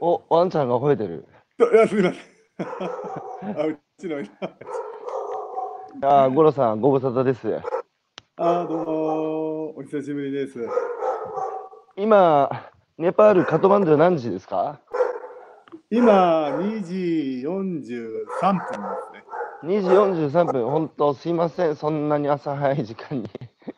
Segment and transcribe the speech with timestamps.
[0.00, 1.24] お、ワンちゃんが吠えてる。
[1.58, 2.18] いや、すみませ
[2.62, 3.58] ん。
[3.58, 4.18] あうちの。
[6.02, 7.48] あー、ゴロさん、ご無沙汰です。
[8.36, 10.58] あ、どうも、お久しぶりです。
[11.96, 12.50] 今、
[12.98, 14.80] ネパール、カトマンズは何時ですか？
[15.90, 16.94] 今、2時
[17.46, 18.82] 43分です
[19.12, 19.24] ね。
[19.64, 19.88] ?2 時
[20.28, 23.30] 43分、本当すいません、そんなに朝早い時間に。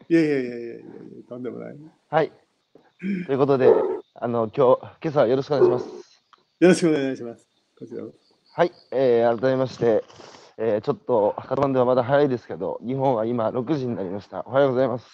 [0.09, 0.83] いやいやいやいや
[1.29, 1.77] とんでもない。
[1.77, 1.77] よ
[2.11, 2.33] はい。
[3.27, 3.73] ということで、
[4.15, 5.98] あの、今日、今朝はよろしくお願いします。
[6.67, 7.47] ろしくお願いします。
[7.79, 8.13] こちらこ
[8.55, 10.03] はい、えー、改めまして、
[10.57, 14.45] えー、ちょっと、カトマンズはまだ早いですけど、日本は今6時になりました。
[14.45, 15.07] おはようございます。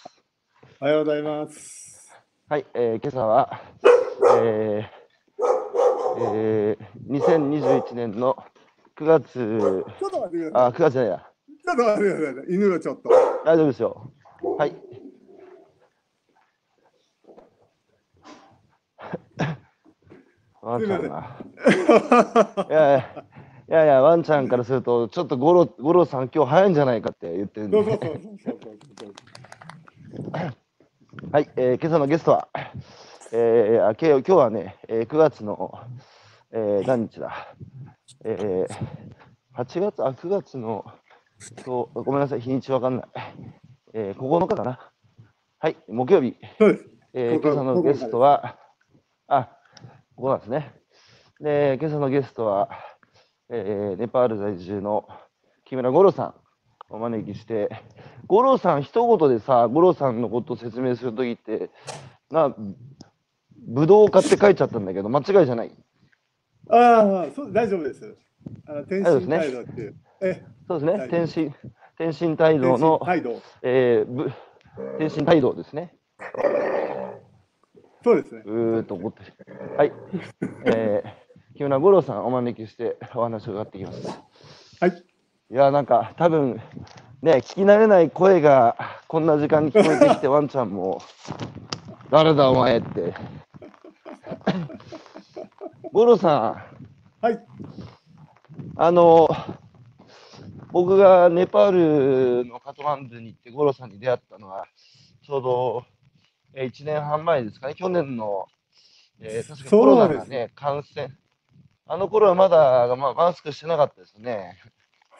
[0.81, 2.09] おはようございます。
[2.49, 3.61] はい、えー、今朝は、
[4.41, 5.05] えー、
[6.33, 8.43] えー、2021年の
[8.97, 9.85] 9月、
[10.53, 11.17] あ、9月じゃないや。
[11.17, 11.19] い。
[11.63, 12.53] ちょっと待ってください。
[12.55, 13.09] 犬がちょっと。
[13.45, 14.11] 大丈夫ですよ。
[14.57, 14.75] はい。
[20.65, 21.37] ワンちゃんが。
[22.69, 27.77] いやいや、いやいや、ワンちゃんからすると、ちょっとゴロ、ゴロさん、今日早いんじゃないかって言ってるんで。
[31.31, 32.47] はい、えー今朝のゲストは、
[33.31, 35.71] えー、あけ今日はね、えー9月の、
[36.51, 37.55] えー何日だ、
[38.23, 38.67] えー、
[39.55, 40.83] 8月、あ、9月の、
[41.63, 43.05] 今日ごめんなさい、日にちわかんない。
[43.93, 44.79] えー、9日かな？
[45.59, 46.35] はい、木曜日。
[47.13, 48.57] えー今朝のゲストは、
[49.27, 49.54] あ、
[50.15, 50.73] ここなんですね。
[51.41, 52.69] で、今朝のゲストは、
[53.49, 55.07] えーネパール在住の
[55.65, 56.33] 木村五郎さん
[56.89, 57.69] お招きして、
[58.27, 61.69] 五郎さん、一言でさ、五郎さんのことを説明するときって、
[62.31, 62.55] な、
[63.67, 65.71] ぶどうを買って書いちゃったんだけど、間違いじゃない？
[66.69, 68.15] ああ、そう、大丈夫です。
[68.67, 69.95] あの、天津態度っていう。
[70.21, 71.53] え、そうですね、はい天津、
[71.97, 73.01] 天津態天度の。
[73.63, 74.31] えーぶ
[74.97, 75.93] 天津態度ですね。
[78.05, 78.43] そうですね。
[78.45, 79.21] うーっと思って。
[79.75, 79.91] はい。
[80.65, 84.07] えー、木村五郎さんお招きしてお話を伺っていきます。
[84.79, 85.03] はい。
[85.49, 86.61] いや、なんか多分、
[87.23, 88.77] ね、聞き慣れない声が
[89.07, 91.01] こんな時間に聞こえてきて、ワンちゃんも、
[92.11, 93.15] 誰だお前って。
[95.91, 96.63] 五郎さ
[97.21, 97.43] ん、はい。
[98.75, 99.27] あの、
[100.71, 104.67] 僕がネパールのカトマンズに行って、五郎さんに出会ったのは、
[105.25, 105.85] ちょうど、
[106.57, 108.47] えー、1年半前ですかね、去年の、
[109.19, 111.09] えー確かコロナがね、感染。
[111.85, 114.57] あの頃はまだ、まあ、マスクしてなかったですね。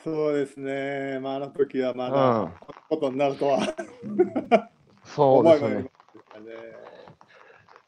[0.04, 1.20] そうですね。
[1.20, 2.54] まあ、あの時はまうだ、ん、
[2.90, 3.60] ことになるとは。
[5.04, 5.86] そうですよね。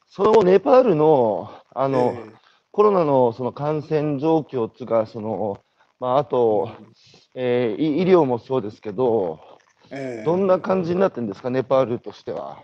[0.10, 2.32] そのネパールの、あの、え
[2.72, 5.60] コロナのその感染状況っていうか、その、
[6.00, 6.70] まあ、あと、
[7.34, 9.40] えーい医療もそうですけど、
[9.90, 12.62] えええどんな感じになってるんですか、ネパールとしては。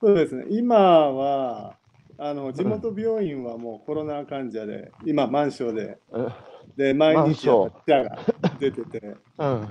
[0.00, 0.44] そうですね。
[0.50, 1.76] 今は、
[2.16, 6.32] あの地元病院はもうコロナ患者で、今、満床で、うん
[6.76, 8.18] で、毎日死満者が
[8.58, 9.68] 出てて、うん。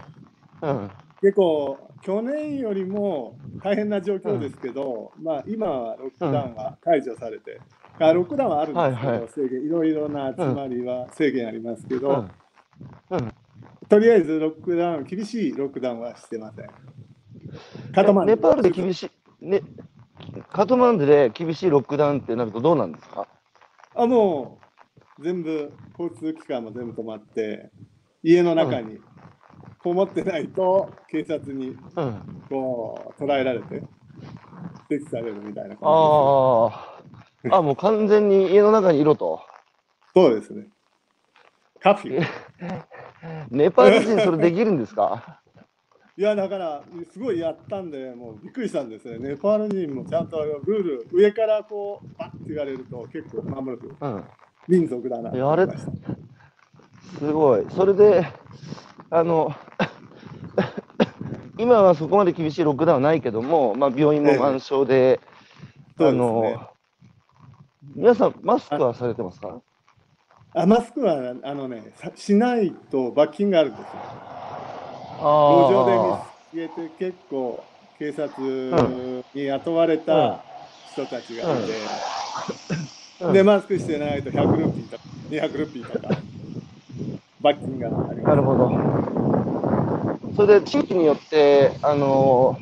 [0.62, 0.92] うん。
[1.22, 7.60] 結構、去年よりも大変な状況ですけど、まあ、今はロックダウンは解除されて、
[8.00, 12.28] あロックダウンはあるんですけど、はいはい制限いろいろな集まりは制限ありますけど、
[13.10, 13.18] うん。
[13.18, 13.34] うん
[13.90, 16.66] とりあえずロックダウン、厳しいロックダウンはしてません。
[18.26, 19.10] ネパールで厳し
[19.42, 19.62] い、ね、
[20.42, 23.28] カトマンズで厳しいロックダウンってなるとどうなんですか？
[23.96, 24.60] あも
[25.20, 27.70] う全部交通機関も全部止まって
[28.24, 28.98] 家の中に
[29.84, 32.44] こもってないと警察にうん。
[32.50, 33.84] こう捉えられて
[34.90, 36.68] 指摘されるみたいな感あ
[37.52, 37.58] あ。
[37.58, 39.42] あ、もう完全に家の中にいろと？
[40.16, 40.68] そうですね。
[41.82, 42.26] カフィー。
[43.52, 45.42] ネパール人それできるんですか？
[46.16, 49.18] いやだからすごいやったんでもうびっくりしたんですね。
[49.18, 54.24] ネパール人もちゃんとルール上からこうバッて言われると結構守るうん。
[54.68, 55.68] 民族だなあれ。
[57.18, 57.66] すごい。
[57.72, 58.26] それで、
[59.10, 59.52] あの、
[61.58, 65.20] 今はそこまで厳しいロックダウンはないけども、まあ、病院も満床で、
[66.00, 66.70] あの、
[67.96, 69.62] 皆さん、マスクはされてますか？
[70.56, 73.88] あマスクはあのねさしないと罰金があるんですよ。
[75.20, 77.64] あ路上であ見つけて結構
[78.00, 80.44] 警察に雇われた
[80.92, 81.74] 人たちがいて、
[83.22, 86.18] うんでマスクしてないと100ルピーとか200ルピーとか
[87.40, 88.28] 罰金があります。
[88.28, 88.94] なるほど。
[90.36, 92.58] それで地域によって、あの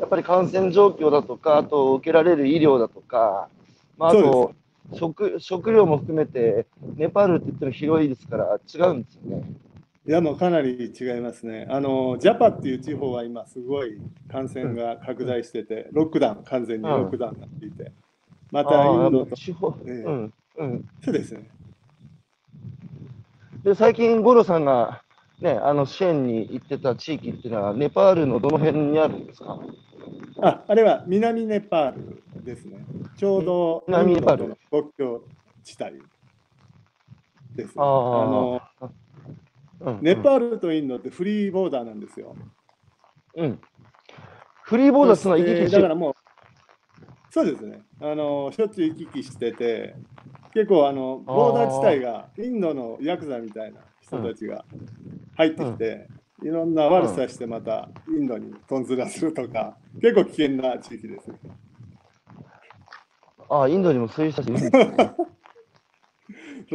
[0.00, 3.48] やっぱり感染状況だとか、あと受けられる医療だとか、
[3.96, 4.54] まあ、あそと
[4.94, 6.66] 食食料も含めて、
[6.96, 9.44] ネパールって言っても広いですから、違うんですよね。
[10.06, 11.66] いやもうかなり違いますね。
[11.70, 13.98] あのジャパっていう地方は今すごい
[14.28, 17.90] 感染が拡大してて、ロックダウン、完全にロックダウンになっていて、
[18.50, 20.88] またああインドと地方、ええうん、うん。
[21.02, 21.48] そうですね。
[23.62, 25.02] で、最近、五郎さんが、
[25.40, 29.58] ね、あの支援に行ってた地域っていうのは、ネパールのどの辺にあるんですか？
[30.42, 32.84] あ、あれは南ネパールですね。
[33.16, 35.22] ちょうど南ネパールの国境
[35.64, 35.92] 地帯
[37.56, 37.72] です、ね。
[37.78, 38.60] あーの
[39.80, 42.36] うん、ネパールとインドってフリーボーダーなんですよ。
[43.36, 43.60] うん。
[44.62, 46.14] フリーボーダーってのは行き来してだからもう、
[47.30, 47.82] そうですね。
[48.00, 49.94] あのしょっちゅう行き来してて、
[50.54, 54.64] 結構あのボーダー地帯がインドのヤクザみたいな人たちが
[55.36, 56.08] 入ってきて、
[56.42, 61.30] いろんな悪さしてまたインドにトンズラするとか、結構危険な地域です。
[63.50, 65.14] ああ、インドにもそういう人たちいるんですね。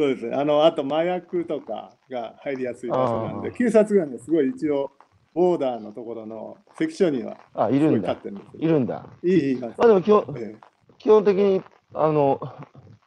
[0.00, 0.34] そうですね。
[0.34, 4.90] あの、あと麻薬とかが入りやすい場所なんで、警察がね、すごい一応、
[5.34, 8.16] ボーダーのところの関所にはあ、いるんだ。
[8.58, 9.06] いるんだ。
[9.22, 10.56] いい、いいまあでも基本、ええ
[10.96, 11.62] 基本的に、
[11.92, 12.40] あの、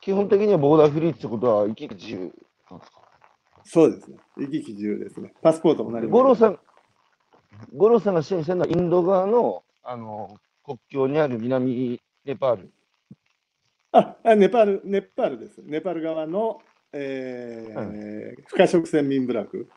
[0.02, 2.20] 基本的にはボーダーフリーってことは行き来自由
[2.70, 3.02] なんですか？
[3.64, 4.18] そうですね。
[4.38, 5.34] 行き来自由ですね。
[5.42, 6.12] パスポートも何も。
[6.12, 6.60] 五郎さん、
[7.76, 12.72] 五郎さんが支援してるのはインド側のあの国境にある南ネパール。
[13.92, 15.62] ああネパール、ネパールです。
[15.64, 16.60] ネパール側の、
[16.94, 19.68] えー不可食船民部落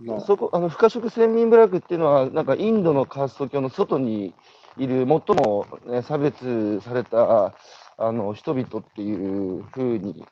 [0.00, 0.20] の。
[0.20, 4.34] そこ、あの、不可食先民部落っていうのは、なんかインドのカースト教の外に
[4.76, 7.54] いる最も、ね、差別された
[7.98, 10.26] あの人々っていうふうに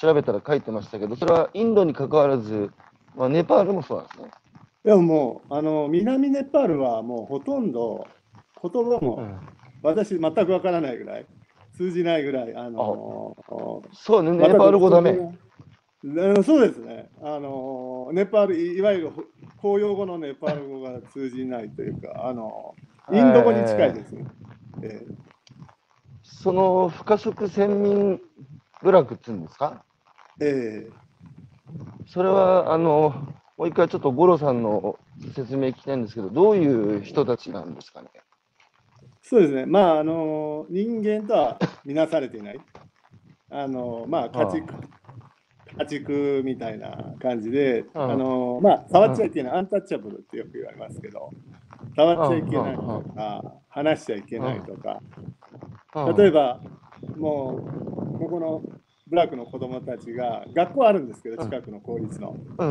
[0.00, 2.70] 調べたら書いてましたけど、それはインドに関わらず、
[3.16, 4.30] まあ、ネパールもそうなんですね。
[4.84, 8.06] でももう、あの、南ネパールはもうほとんど
[8.62, 9.20] 言葉も、
[9.82, 11.26] 私全くわからないぐらい、
[11.76, 13.36] 通じないぐらい、あの
[13.92, 15.12] そうね、ネパール語ダメ。
[15.12, 17.10] ねそうですね。
[17.22, 19.10] あのネパールいいわゆる
[19.56, 22.74] 公用語のネパール語が通じないというか、あの
[23.12, 24.24] インド語に近いですね。
[24.82, 25.14] ええ
[26.22, 28.20] その不可食先民
[28.82, 29.82] 部落っていうんですか？
[30.40, 30.90] ええ
[32.06, 33.14] それは、あの、
[33.56, 34.96] もう一回ちょっと五郎さんの
[35.34, 38.08] 説明聞きたいんですけど、どういう人たちなんですかね？
[39.28, 39.66] そうですね。
[39.66, 42.60] まああの人間とは見なされていない。
[43.50, 44.74] あのまあ家畜
[45.78, 51.30] 家畜みたいな感じで、うんあのまあ触っちゃいけない、アンタッチャブルってよく言われますけど、
[51.96, 55.00] 触っちゃいけないとか、話しちゃいけないとか、
[56.16, 56.60] 例えば、
[57.02, 57.68] ば、も
[58.14, 58.62] う、ここの
[59.08, 62.36] ブラックの子供たちが、学校あるんですけど、近くの公立の。
[62.58, 62.68] うん、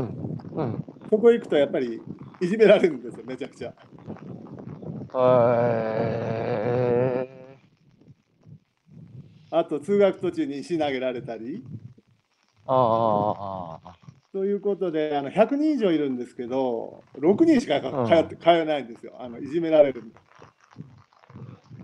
[0.53, 0.85] うん。
[1.09, 2.01] そこ行くと、やっぱり
[2.41, 3.73] いじめられるんですよ、めちゃくちゃ。
[5.17, 6.75] え
[9.51, 11.59] あと、通学途中に石投げられたり。
[11.59, 11.61] ー、
[12.67, 13.95] ああ、
[14.33, 20.03] ということで、あの100人以上いるんですけど、6人しかうん通って、通えないんですよ、あのいじめられる。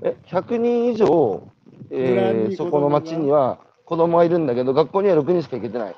[0.01, 1.47] え、100人以上、
[1.89, 5.95] 村えー、にそこの町には子供はいるんだけど、学校には6人しか行けてない。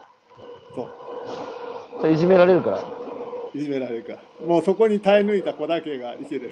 [0.76, 2.84] そういじめられるから。
[3.56, 4.20] いじめられるから。
[4.46, 6.52] もうそこに耐え抜いた子だけがいける。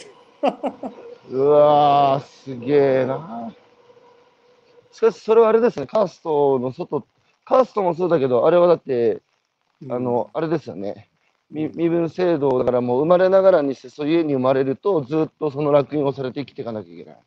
[1.29, 3.53] うわー、すげえな。
[4.91, 7.05] しかし、それはあれですね、カーストの外、
[7.45, 9.21] カーストもそうだけど、あれはだって、
[9.89, 11.07] あの、あれですよね。
[11.51, 17.17] 身身分制度だからもう生まれながらにしてそういう家に生まれるとずっとその烙印をされて生きていかなきゃいけない。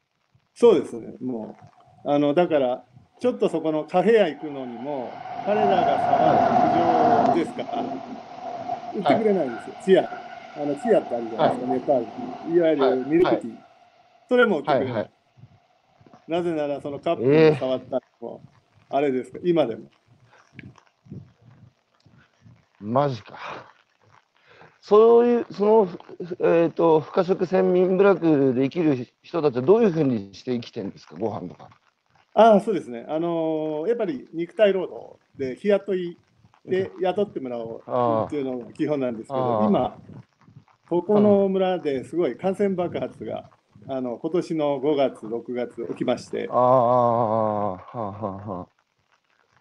[0.55, 1.57] そうですね、も
[2.05, 2.11] う。
[2.11, 2.85] あのだから、
[3.21, 5.13] ちょっとそこのカフェ屋行くのにも、
[5.45, 5.99] 彼らが
[7.35, 7.83] 触る苦情ですから、
[8.95, 10.24] 売ってくれないんですよ、チア。
[10.57, 12.57] あのチアってあるじゃないですか、ネパールに。
[12.57, 13.57] いわゆはいるミルクティー。
[14.29, 14.93] それも売ってくれない。
[14.93, 15.11] はいはい。
[16.29, 18.41] なぜなら、そのカップに触ったのも、
[18.89, 19.89] あれですか、今でも。
[22.81, 23.37] マジか。
[24.81, 25.89] そういう、その、
[26.41, 31.71] えっ、と、不可食先民部落で生きる人たちはどういうふうにして生きてるんですか、ご飯とか。
[32.35, 33.07] ああ、そうですね。
[33.09, 36.19] あのーやっぱり肉体労働で日雇い
[36.67, 39.99] で雇ってもらおうっていうのが基本なんですけあど、あ今、
[40.95, 43.51] ここの村ですごい感染爆発が、
[43.89, 48.69] あの今年の5月、6月起きましてあ、あ、はあ、はあ、は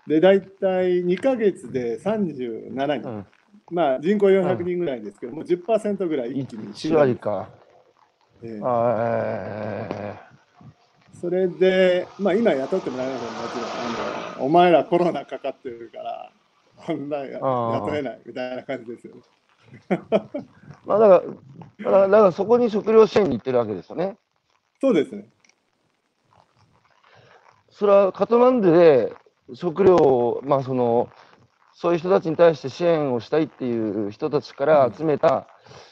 [0.05, 2.97] で、大体2ヶ月で37あ。
[2.97, 3.25] う人、ん。
[3.71, 7.49] まあ人口400人ぐらいですけども、10%ぐらい一気に死ん1だ割か。
[8.43, 8.95] ええあ
[9.89, 10.19] え
[11.19, 16.31] それで、まあ今雇ってもらえないのはもちろん、あのお前らコロナかかってるから、
[16.85, 19.21] こんな雇えないみたいな感じですよね。
[19.89, 20.45] ー
[20.85, 21.23] まあ、だか
[21.79, 24.17] ら、だからだからそこに食料支援に行ってるわけですよね。
[24.81, 25.29] そうですね。
[27.69, 29.13] それはカトマンズで
[29.53, 31.09] 食料を、まあその、
[31.73, 35.47] そういう人たちに対して支援をしたいっていう人たちから集めた、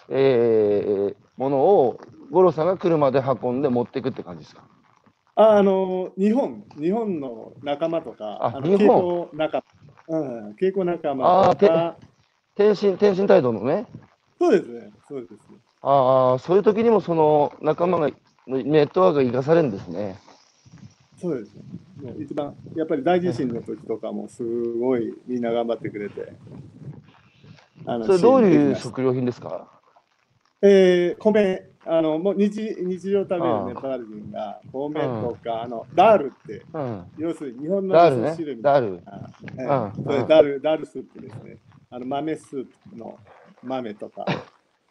[0.09, 4.61] えーものを五郎さんが車で運んで持っていくって感じですか？
[5.33, 9.29] ああの日本、日本の仲間とか、あ日本？
[9.33, 9.63] 仲
[10.07, 11.95] 間、うん、稽古仲あ間とか、
[12.55, 13.88] 天津、天津態度のね。
[14.39, 15.38] そうですね、そうですね。
[15.81, 18.10] ああ、そういう時にもその仲間が、
[18.48, 20.17] ネットワークが生かされるんですね。
[21.20, 22.15] そうですね。
[22.20, 26.34] 一番、やっぱり大地震の時とかも、すごいみんな頑張ってくれて。
[27.86, 29.67] あのそれどういう食料品ですか？
[30.62, 37.05] えー米、あのもう日日常食べるネパール人が、米とか、あのダールって、うん。
[37.17, 37.96] 要するに日本の
[38.36, 38.55] 汁。
[38.55, 39.01] みたいダール。
[39.03, 39.29] な。
[39.58, 41.58] えうんーそれうんダールダールスープですね。
[41.93, 43.19] あの豆スープの
[43.62, 44.25] 豆とか、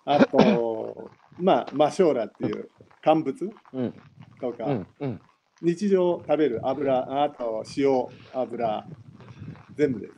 [0.05, 2.69] あと、 まあ、マショーラっていう
[3.03, 3.95] 乾物うん。
[4.39, 4.87] とか、うん。
[5.01, 5.21] うん。
[5.63, 8.87] 日常食べる油、あと塩、油、
[9.77, 10.13] 全部です。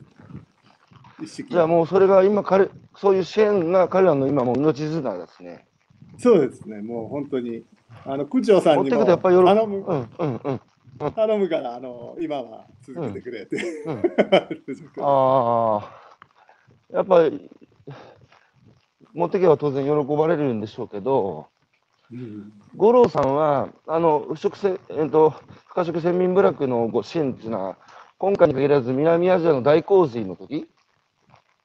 [1.21, 5.65] 一式じゃあもうそれが今彼、そういう支援が彼らの今もう命綱ですね。
[6.17, 7.63] そうですね、もう本当に、
[8.05, 9.05] あの区長さんにも。
[9.05, 11.11] 頼むうんうんうん。
[11.13, 13.55] 頼むから、あの今は続けてくれて。
[13.85, 14.03] うん
[14.99, 16.02] ああ、
[16.93, 17.49] やっぱり、
[19.13, 21.47] 持ってけば当然喜ばれるんでしょうけど、
[22.11, 22.53] うん。
[22.75, 25.31] 五郎さんは、あの、不食せ、えっと、
[25.65, 27.77] 不可食先民部落のご支援っていうのは、
[28.17, 30.67] 今回に限らず南アジアの大洪水の時？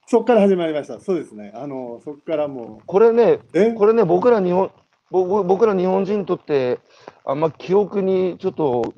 [0.07, 3.41] そこから始まりました、そうですね、あのそこからもこれね、
[3.77, 4.73] これね、僕ら日本、
[5.11, 6.79] 僕僕ら日本人にとって、
[7.27, 8.95] あんま記憶にちょっと、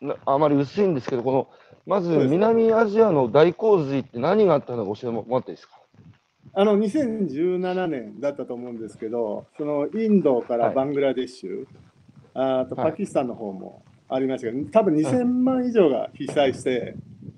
[0.00, 1.48] なあまり薄いんですけど、この、
[1.88, 5.74] まず南アジアの大洪水って何があったのか教えてもらっていいですか？
[6.54, 11.66] あの2017年だったと思うんですけど、そのインドからはいバングラデシュ、
[12.34, 16.94] あとはいパキスタンの方もありましたけど、多分2000万以上が被災して、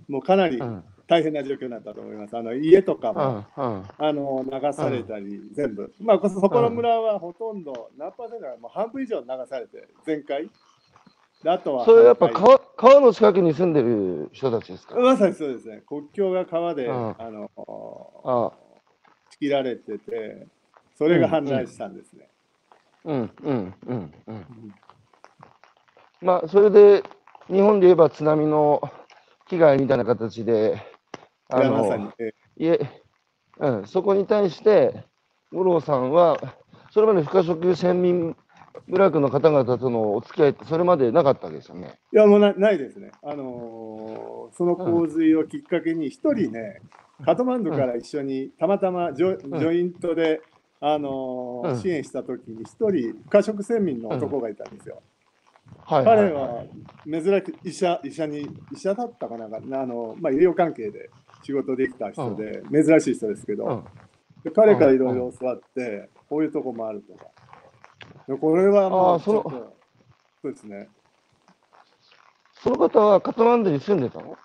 [0.09, 0.83] もうかなりうん。
[1.07, 2.37] 大変な状況になったと思います。
[2.37, 3.35] あの家とかうも、ん。
[3.57, 3.85] うん。
[3.99, 5.93] あの流されたり、全部。
[5.99, 10.49] まあ、こそこの村はほとんど、何パーセントか、もう半分以上流されて、全壊。
[11.43, 14.97] であとは、それやっぱ川川の近くに住んでる人たちですか？
[14.97, 15.83] まさにそうですね。
[15.87, 17.15] 国境が川で、うん。
[17.19, 17.51] あの、
[18.25, 18.53] あ
[19.31, 20.47] 仕切られてて、
[20.97, 22.29] それが氾濫したんですね。
[23.05, 24.75] うんうんうんうん。
[26.21, 27.03] まあ、それで
[27.47, 28.83] 日本で言えば津波の
[29.49, 30.83] 被害みたいな形で、
[31.49, 33.03] あの、、えいえ、
[33.59, 35.05] うん、そこに対して、
[35.51, 36.39] 五郎さんは、
[36.91, 38.37] それまで不可食先民
[38.89, 41.99] 部落の方々とのお付き合いって、それまでなかったわけですよね？
[42.13, 43.13] いや、もうなないですね。
[43.23, 46.81] あのーその洪水をきっかけに、一人ね、
[47.25, 50.41] カトマンズから一緒に、たまたまジョ,、ジョイントで、
[50.81, 51.79] あのーうん。
[51.81, 54.95] 支援したときに、一人、不可食先民の男がいたんですよ。
[55.85, 56.65] はい彼は
[57.05, 61.11] 珍しく医者医者に医者だったかなあの、まあ、医療関係で
[61.43, 63.85] 仕事できた人で、珍しい人ですけど、うん。
[64.45, 67.30] で彼からいろいろ教わって、こういうとこもあるとか。
[68.29, 69.43] でこれはもあーその
[70.43, 70.89] そうですね。
[72.63, 74.37] その方はカトマンズに住んでたの？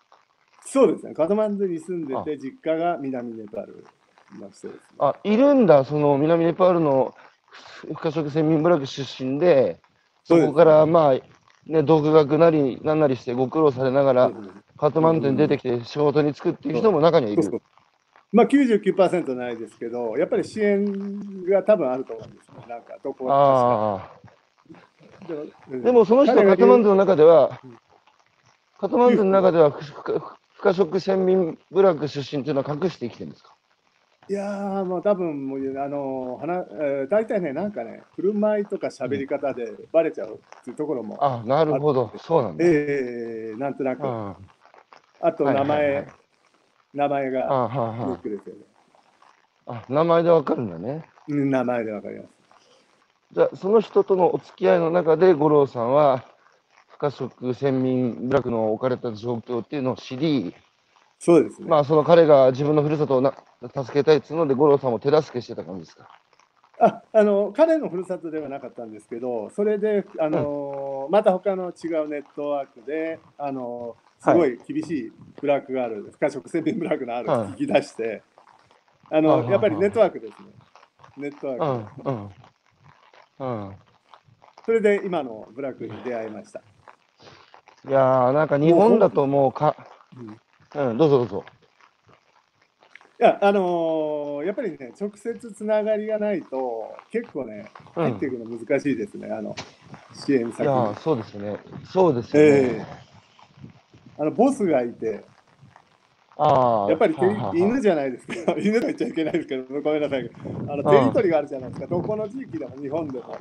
[0.66, 1.14] そうですね。
[1.14, 3.86] カトマンズに住んであて、実家が南ネパール
[4.40, 4.74] の人です、ね。
[5.00, 7.14] あ、いるんだ、その南ネパールの
[7.94, 9.80] 不可食先民部落出身で、
[10.24, 11.20] そこからまあ、
[11.70, 14.32] ね、独学なりなんなりしてご苦労されながら、
[14.78, 17.44] カトマンズに出てきて仕事に就くっていう人も中にはいる。
[17.44, 17.62] そうそう
[18.36, 22.56] まあ99%ないですけど、やっぱり支援が多分あると思うんですよ。
[22.68, 24.12] なんか、どこあ
[25.72, 25.80] で。
[25.80, 27.62] でもその人はカトマンズの中では、
[28.78, 33.56] カトマンズの中では不可食先民部落出身というのは隠して生きてるんですか
[34.28, 42.66] いやー、もう多分もうあのはな、えー、大体ね、なんかね、振る舞いとか喋り方でバレちゃうっていうところも、あなるほど、そうなんだ。
[42.66, 44.36] えー、なんとなく、あ
[45.22, 46.25] あと名前、はいはいはい
[46.96, 48.62] 名前あがネックですよね。
[49.68, 51.06] ああ名前でわかるんだね。
[51.28, 52.30] うん名前でわかります。
[53.34, 56.24] じゃあ、その人とのお付き合いの中で、五郎さんは、
[56.88, 60.56] 不可食先民部落の置かれた状況っていうのを知り、
[61.20, 61.68] そうですね。
[61.68, 66.08] まあ、その彼が自分のふるさとをな助けたいっていうので、五郎さんも手助けしてた感じですか？
[66.80, 78.24] ああの彼のふるさとではなかったんですけど、それで、あのまた他の違うネットワークで、あのすごい厳しいブラックがある、不可食先民ブラックのあるはい聞き出して、
[79.12, 80.50] あはのやっぱりネットワークですね。
[81.18, 82.10] ネットワうーク。
[82.12, 82.30] ん、うん。
[83.40, 83.76] うん。
[84.66, 86.62] それで今のブラックに出会いました。
[87.88, 89.76] いやー、なんか日本だともうか、
[90.18, 91.46] うんうん、どうぞどうぞ。
[93.20, 97.66] いや、あのーやっぱりね、直接つながりがないと、結構ね、
[97.96, 99.56] うん、入っていくの難しいですね、あの
[100.14, 100.66] 支援先に。
[100.66, 101.58] いやー、そうですね。
[101.86, 102.50] そうですよね。
[102.50, 102.86] え
[104.18, 105.26] あのボスがいて、
[106.38, 106.90] ああ。
[106.90, 107.16] やっぱり
[107.54, 110.30] 犬じゃないですか、 犬と言っちゃいけないですけど、ごめんなさい。
[110.68, 113.38] あのテリトリーがあるじゃないですか、どこの地域でも日本でも。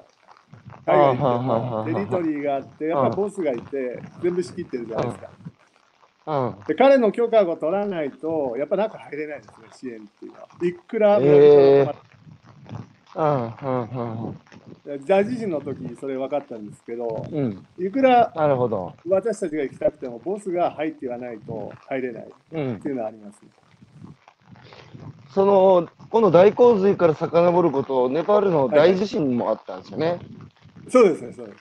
[0.87, 5.31] 海外行ってあははもはテリトリーがあって、やっぱりボスがいて、全部仕切ってるじゃないですか。
[6.27, 6.55] うん。
[6.67, 10.49] で彼の許可を取らないと、やっぱ中入れないんですね、支援っていうのは。
[10.63, 11.87] いくら、え
[13.17, 13.25] うん。
[13.25, 14.27] うん。
[14.27, 14.39] うん。
[15.07, 17.67] 大地震の時にそれ分かったんですけど、うん。
[17.79, 18.95] いくらなるほど。
[19.07, 22.89] 私たちが行きたくても、ボスが入って言わないと入れないっうんて。
[22.89, 23.49] いうのはありますね。
[25.31, 30.21] その、この大洪水から遡ること、ネパールの大地震もあったんですよね。
[30.89, 31.53] そうですね、そうで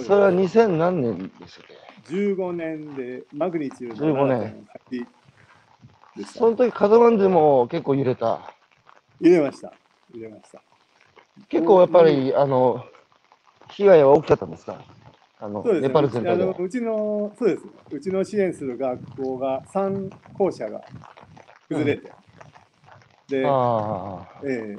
[0.00, 0.04] す。
[0.04, 5.06] それは2000何年でしたっけ？15年でマグニチュード15年7.8
[6.16, 6.50] でしたそ。
[6.50, 8.40] の時カドマンズも結構揺れた。
[9.20, 9.72] 入れました。
[10.14, 10.62] 入れました。
[11.48, 12.84] 結構やっぱり、あの、
[13.70, 14.84] 被害は大きかったんですか？
[15.40, 15.80] あの、ね。
[15.80, 16.52] ネパール全体であの。
[16.52, 17.62] うちの、そうです。
[17.90, 20.80] うちの支援する学校が3校舎が
[21.68, 22.12] 崩れて、
[23.28, 24.76] で、あえ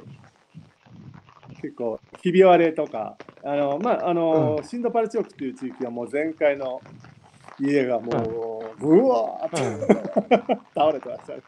[1.60, 6.80] 結構、ひび割れとか、あの、まあ、あの、シンドパルチョークっていう地域はもう全壊の
[7.60, 11.42] 家がもう、ぶわーって、 倒れてましたね。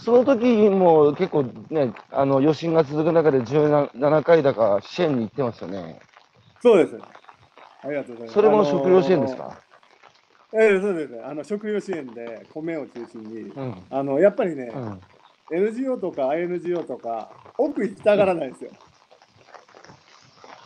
[0.00, 0.04] あ。
[0.04, 6.00] その時も結構ね、あの、余震が続く中で17回だか支援に行ってますよね。
[6.62, 6.98] そうです。
[7.82, 8.34] ありがとうございます。
[8.34, 9.56] それも食料支援ですあのか？
[10.52, 11.22] ええそうですね。
[11.24, 13.74] あの食料支援で米を中心に、うん。
[13.90, 15.00] あのやっぱりね、うん。
[15.52, 18.70] NGO とか INGO とか奥行きたがらないんですよ。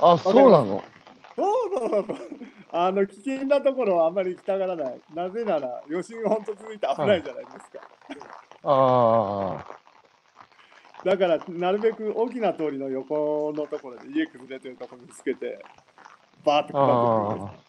[0.01, 0.83] あ、そうなの？
[1.37, 2.17] そうそうそう。
[2.73, 5.01] あの危険なところはあんまり行きたがらない。
[5.15, 7.79] なぜなら余震が本当続いて危ないじゃないですか。
[8.65, 9.65] あ
[11.05, 15.63] だからなるべく大きな通りの横のところで家崩れてるところにつけて
[16.45, 17.29] バーッとあ。
[17.29, 17.65] 配ってくる。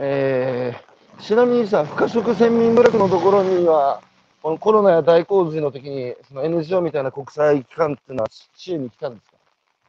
[0.00, 4.00] えー、ちなみにさ、不可食選民部落のところには、
[4.42, 9.36] このコロナや大洪水の時に、その NGO みたいな国際機関っていうのは支援に来たんですか？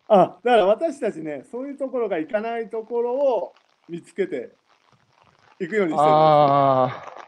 [0.08, 3.53] あだから私たちね、そういうところが行かないところを
[3.88, 4.50] 見つけて
[5.60, 6.08] 行くようにしてるんですよ。
[6.08, 7.19] ああ、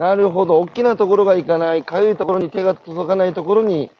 [0.00, 0.58] なるほど。
[0.60, 3.90] 大きなところが行かない、かゆいところに手が届かないところに、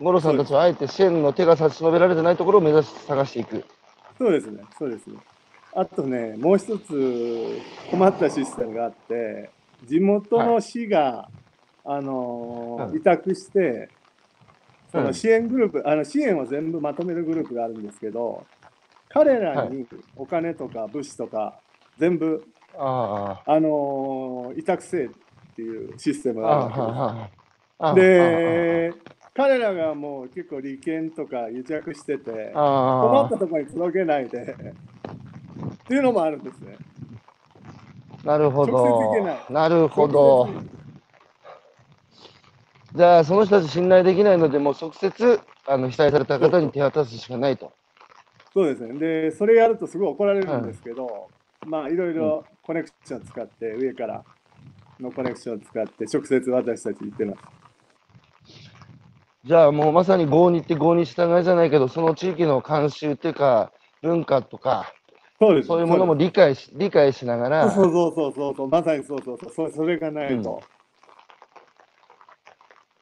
[0.00, 3.62] 五郎さんたちはあえて支援の手が差し伸べられてないところを目指して探していく。
[4.16, 5.18] そうですね、そうですね。
[5.74, 9.50] あとね、もう一つ困ったシステムがあって、
[9.84, 11.28] 地元の市が、
[11.84, 13.90] あのーうん委託して、
[14.90, 18.46] そうんの支援グループ、あの支援を全部まとめるグループがあるんですけど、
[19.10, 21.60] 彼らにお金とか物資とか
[21.98, 22.46] 全部、
[22.78, 25.10] ああのー委託せえ
[25.60, 26.42] っていうシステム
[27.94, 28.94] で
[29.34, 36.76] 彼らがもう結構利権とか癒着してて、困あったところに届けないで、っていうのもあるんですね。
[38.24, 39.14] あ、なるほど。
[39.48, 40.48] なるほど。
[42.94, 47.72] じゃあ、その人たち信頼できないので、もう直接、あの被災された方に手渡すしかないと。
[48.52, 48.98] そうですね。
[48.98, 51.28] で、それやるとすごい怒られるんですけど、
[51.66, 54.24] まあ、いろいろコネクション使って、上から
[55.00, 57.40] のコネクションを使って、直接私たち行ってます。
[59.44, 64.92] じゃあ、もうまさに合に行って合に従いじゃないけど、その地域の慣習っていうか、文化とか、
[65.40, 65.68] そうです。
[65.68, 70.62] そういうものも理解し理解しながら、そうそうそうそうそう、まさにそうそうそう、そそれがないと。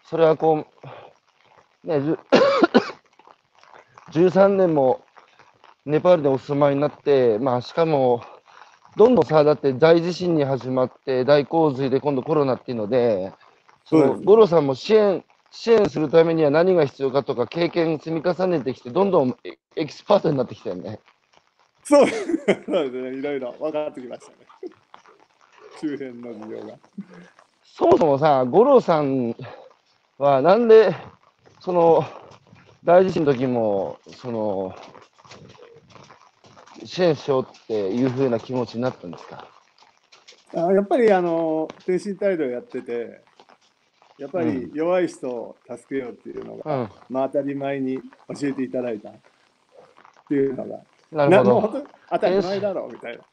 [0.04, 0.64] それはこ
[1.84, 2.18] う、ね、じゅ
[4.30, 5.04] 13年も
[5.84, 8.22] ネパールでお住まいになって、まあ、しかも、
[8.96, 13.32] どんどんさ、だって大地震に始まって、大洪水で今度コロナっていうので、
[13.84, 21.00] その五郎さんも支援、支援するためには何が必要かとか、経験積み重ねてきて、どんどんエエキスパートになってきたよね。
[21.84, 24.36] そう そうですね、いろいろ分かってきましたね。
[25.80, 26.78] 周辺の事情が。
[27.62, 29.34] そもそもさ、五郎さん
[30.18, 30.94] はなんで、
[31.60, 32.04] その、
[32.84, 34.74] 大地震の時も、その、
[36.84, 39.46] 支援しようっていうふうな気持ちになったんですか？
[40.54, 43.22] あやっぱりあの精神態度やってて、
[44.18, 46.88] やっぱり弱い人を助けようっていうのが、うん。
[47.08, 47.98] まあ、当たり前に
[48.38, 49.12] 教えていただいたっ
[50.28, 50.80] ていうのが、
[51.12, 51.84] なるほど。
[52.10, 53.24] 当たり前だろうみたいな。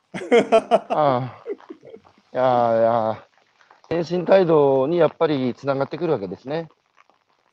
[0.90, 1.44] ああ。
[2.34, 3.22] いや
[3.90, 6.68] いや、精神態度にやっぱりつながってくるわけですね。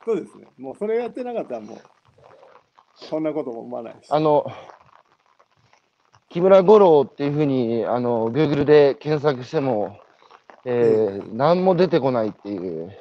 [0.05, 0.45] そうですね。
[0.57, 1.77] もうそれやってなかったらもう、
[2.95, 4.07] そんなことも思わないし。
[4.09, 4.45] あの、
[6.33, 9.99] 木村五郎っていうふうに、あの、Google で検索しても、
[10.65, 12.91] えー何も出てこないっていう。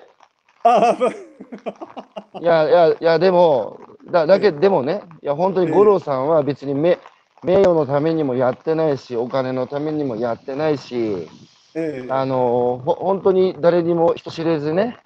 [2.41, 6.99] いやいやいや、でも、だだけでもね、いや、本当に五郎さんは別に名
[7.43, 11.27] 名誉のためにもやってないし、お金のためにもやってないし、
[11.75, 14.99] ええあのほ本当に誰にも人知れずね、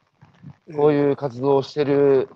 [0.76, 0.92] こうう。
[0.92, 2.28] いう活動をしてる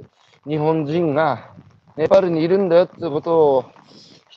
[0.46, 1.50] 日本人が、
[1.96, 3.64] ネパールにいるんだよってことを、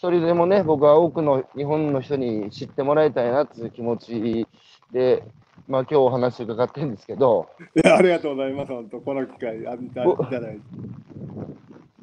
[0.04, 4.46] 一人でもね、僕は多くの日本の人に知ってもらいたいなっていう気持ち
[4.92, 5.24] で、
[5.66, 10.62] まあ今日お話伺ってるんですけど、いやありがとうございます、本当、この機会浴びたいおただいて。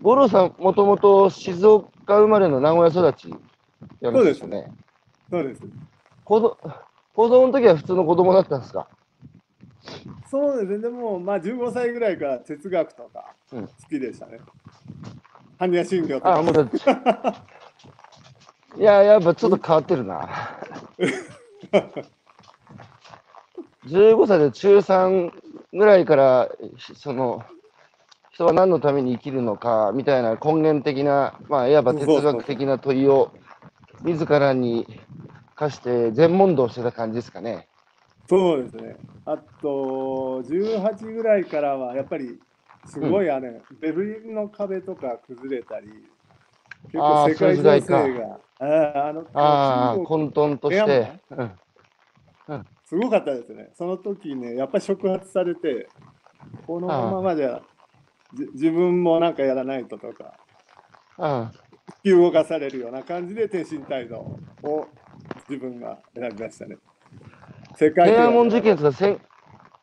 [0.01, 3.35] 五郎さん、もともと静岡生まれの名古屋育ち
[4.01, 4.73] やるんですよね。
[5.29, 5.61] そうです。
[6.25, 6.57] 子ど
[7.15, 8.89] 子供の時は普通の子供だったんですか？
[10.31, 14.39] そうですね、でも、まあ、15歳ぐらいから哲学とかうん好きでしたね。
[15.59, 16.43] 般若心経とあ、か。
[16.43, 16.71] もう。
[18.77, 20.29] いや、やっぱちょっと変わってるな。
[23.87, 25.33] 15歳で中3
[25.73, 26.49] ぐらいから、
[26.95, 27.43] その、
[28.33, 33.33] 人は何のために生きるのかみたいな根源的な、まあ、いわば哲学的な問いを
[34.03, 34.87] 自らに
[35.57, 37.69] 課して全問答してた感じですかね。
[38.29, 38.97] そうですね。
[39.27, 42.39] あと、18ぐらいからは、やっぱり、
[42.87, 45.89] すごいあれ、ベルリンの壁とか崩れたり、
[46.85, 51.13] 結構世界情勢が、あーあの混沌として。
[52.49, 53.71] うん、すごかったですね。
[53.75, 55.89] その時ね、やっぱり触発されて、
[56.67, 57.63] このままじゃ、
[58.35, 60.35] じ自分もなんかやらないととか、
[61.19, 61.51] うん。
[62.05, 64.19] 引き動かされるような感じで天津態度
[64.63, 64.87] を
[65.49, 66.77] 自分が選びましたね。
[67.77, 69.21] 世界天安門事件件ってのはせん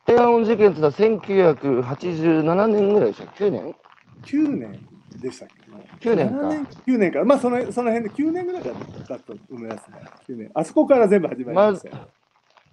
[0.06, 3.74] 天安門事件ってのは1987年ぐらいでしたっけ ?9 年
[4.22, 4.88] ？9年
[5.20, 5.54] でしたっけ？
[5.57, 5.57] ね
[6.00, 7.24] 9年か7年 ?9 年か。
[7.24, 8.74] まあそのその辺で9年ぐらいだっ
[9.06, 9.96] たと思いますね。
[10.28, 10.50] 9年。
[10.54, 11.96] あそこから全部始まりましたよ。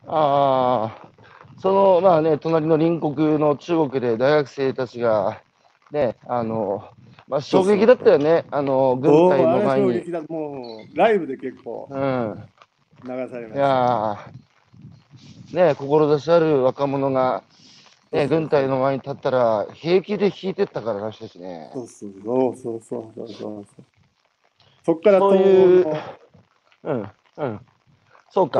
[0.08, 1.08] ああ、
[1.60, 5.42] その、まあね、隣の隣国の中国で大学生たちが、
[5.92, 6.84] ね、あの、
[7.28, 9.94] まあ、衝撃だったよね、あの、軍お隊の前に。
[9.94, 10.22] 撃だ。
[10.30, 12.44] もうライブで結構うん。
[13.04, 13.60] 流されまいした。
[13.60, 17.44] やー、ね、志ある若者が、
[18.12, 21.70] ね、軍隊の前に立ったら、平気で引いてったかららしいですね。
[21.74, 22.12] そうそう
[22.56, 23.86] そうそうそうそう
[24.86, 26.02] そっからそういう東
[26.84, 27.60] うん、うん。
[28.30, 28.60] そうか。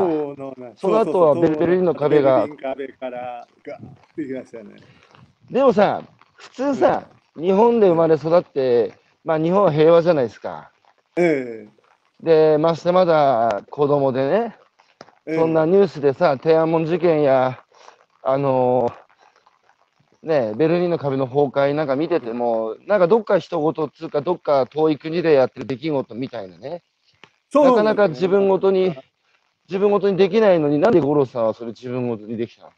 [0.76, 4.80] その後はうううベルベルリンの壁がベルリン壁からガーってきましたよね。
[5.50, 6.02] でもさ、
[6.34, 7.04] 普通さ、
[7.36, 10.72] 日本で生まれ育って、まあ日本は平和じゃないですか。
[11.16, 11.68] え
[12.22, 14.56] で、ましてまだ子供でね、
[15.26, 17.62] えええそんなニュースでさ、天安門事件や、
[18.22, 18.90] あの
[20.26, 26.82] ね、ベルリンの壁の崩壊なんか見てても、なんかどっか人事っつうか、どっか遠い国でやってる出来事みたいなね、
[27.48, 27.64] そう。
[27.64, 28.92] なかなか自分ごとに、
[29.68, 32.72] 自分ごとにできないのになんで五郎さんはそれ自分ごとにできたの？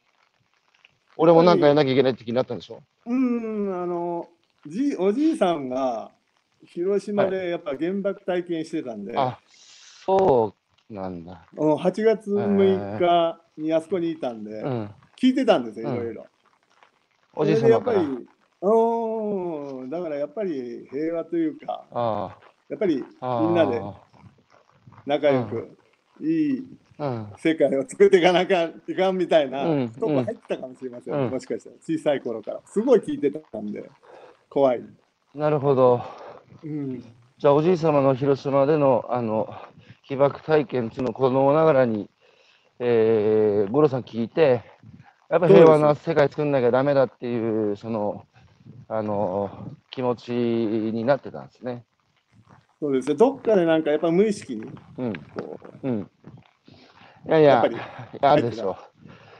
[1.16, 2.82] 俺もなんかやんなきゃいけないって気になったんでしょ？
[3.06, 4.28] うーん、あの、
[4.66, 6.10] じおじいさんが
[6.66, 9.38] 広島でやっぱ原爆体験してたんで、あ、
[10.04, 10.54] そ
[10.90, 11.40] うなんだ。
[11.56, 14.90] うん8月6日にあそこにいたんで、うん。
[15.20, 15.96] 聞いてたんですよ、うん。
[15.96, 16.26] いろいろ。
[17.34, 18.00] おじい様から。
[18.02, 18.26] っぱり、
[18.62, 22.36] うん、だからやっぱり平和というか、あ
[22.68, 23.40] やっぱりあ。
[23.42, 23.94] みんなであ
[25.06, 25.76] 仲良く、
[26.20, 26.66] いい
[26.98, 27.06] あ。
[27.06, 27.32] うん。
[27.38, 33.88] 世界を作っていかなきゃいかんみたいなうんとこ入ってたかもしれません、うんもしかしたら小さい頃からすごい聞いてたんで
[34.50, 34.82] 怖い、
[35.34, 36.02] なるほど。
[36.64, 37.00] うん、
[37.38, 39.54] じゃあ、おじい様の広島での、あの、
[40.02, 42.10] 被爆体験っていうのを子供ながらに、
[42.80, 44.64] えー、五郎さん聞いて、
[45.28, 48.24] やっぱ平和な世界作んなきゃダメだっていう、その、
[48.88, 49.50] あの、
[49.90, 51.84] 気持ちになってたんですね。
[52.80, 54.62] そうですねどっかでなんかやっぱ無意識に
[54.98, 55.12] うん。
[55.36, 56.10] こう、うん。
[57.26, 57.76] いやいややっぱり、
[58.20, 58.76] あるでしょ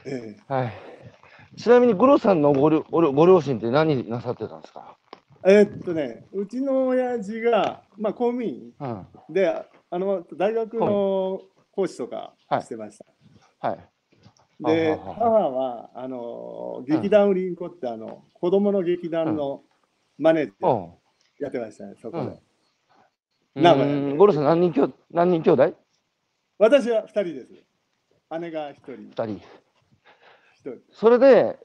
[0.05, 0.53] えう。
[0.53, 0.73] はい。
[1.55, 4.97] ちなみに、五郎さんのご両ご両ご両親って何なさってたんですか？
[5.47, 9.07] ええーっとねうちの親父が、まあ、公務員うん。
[9.29, 9.65] であ
[9.97, 13.05] の大学の講師とかはいしてました、
[13.67, 13.77] はい。
[13.77, 13.88] ではは
[14.61, 19.63] は母はあの劇団ウリンコってあの子供の劇団の
[20.17, 20.89] マネージャー
[21.39, 22.23] やってましたねそこで、
[23.55, 23.63] うん。
[23.63, 23.93] 名古屋で。
[23.93, 24.17] うん。
[24.17, 25.73] 五郎さん何人きょ何人兄弟？
[26.57, 27.53] 私は2人です。
[28.39, 28.91] 姉が1人。
[28.91, 29.23] 二人。
[29.23, 29.39] 1
[30.63, 30.71] 人。
[30.91, 31.57] それで、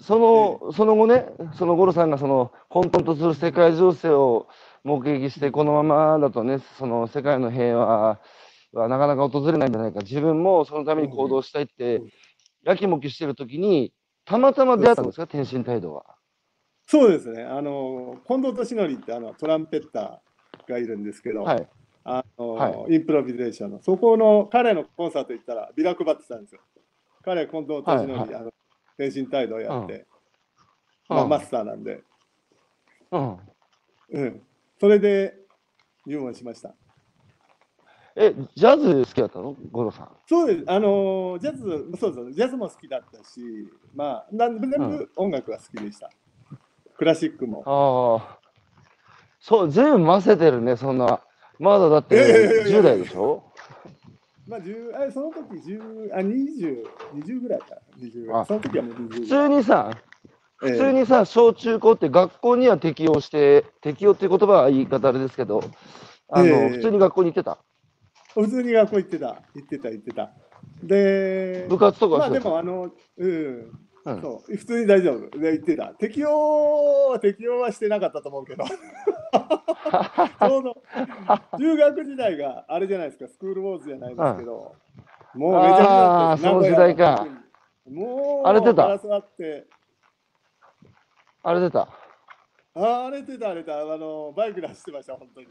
[0.00, 4.48] その、その後ね、その五郎さんがその混沌とする世界情勢を
[4.82, 8.18] 目撃して、このままだとね、その世界の平和
[8.72, 12.10] はなかなか訪れないんじゃないか、自分もそのために行動したいってうん、
[12.64, 13.92] やきもきしてるときに、
[14.24, 16.04] たまたま出会ったんですか、天津態度は。
[16.86, 17.44] そうですね。
[17.44, 21.68] あの近藤敏則ってあのトランペッターがいるんですけど、はい。
[22.02, 26.60] あのはインプロビゼーションのそこの彼のコンサート行ったらビラ配ってたんですよ。
[27.24, 28.52] 彼近藤敏則、はいあの
[28.96, 30.06] 天津態度をやって、
[31.08, 31.16] うん。
[31.16, 32.02] まあ、うんマスターなんで、
[33.12, 33.36] うん。
[34.12, 34.42] うん、
[34.80, 35.34] それで
[36.06, 36.74] 入門しました
[38.16, 39.56] え、ジャズ好きだったの？
[39.70, 40.08] 五郎さん。
[40.26, 43.40] そうですあのジャズそうですジャズも好きだったし
[43.94, 46.10] まあなん全部音楽が好きでした、
[46.96, 48.38] クラシックもああ。
[49.40, 51.20] そう、ずいぶんませてるね、そんな。
[51.58, 53.42] まだだっていや10代でしょ？
[54.46, 57.66] まあ、10あその時10あ20、20ぐらいか、
[57.98, 58.46] 20ぐらあい。
[58.46, 59.26] その時はもう20普。
[59.26, 59.90] 通にさ、
[60.62, 65.62] ええ普通にさ、小中高って学校には適用して、適用っていう言葉は言い方あれですけど、
[66.28, 67.58] あの、ええ普通に学校に行ってた？
[68.34, 70.30] 普通に学校行ってた、行ってた、行ってた。
[70.82, 73.70] で、部活とかまあでも、あの、うん、
[74.04, 74.22] うん。
[74.22, 75.38] そう、普通に大丈夫。
[75.38, 75.88] で行ってた。
[75.94, 80.82] 適用は適用はしてなかったと思うけど、ちょうど
[81.58, 84.74] 中学時代があれじゃないですか、スクールウォーズじゃないですけど、
[85.34, 87.26] もうめちゃくちゃあーその時代か。
[87.90, 88.88] もう、荒れてた？
[88.88, 88.98] れ
[91.60, 91.88] 出た？
[92.74, 95.46] 荒れてた、荒れた、あの、バイクで走ってました、本当に。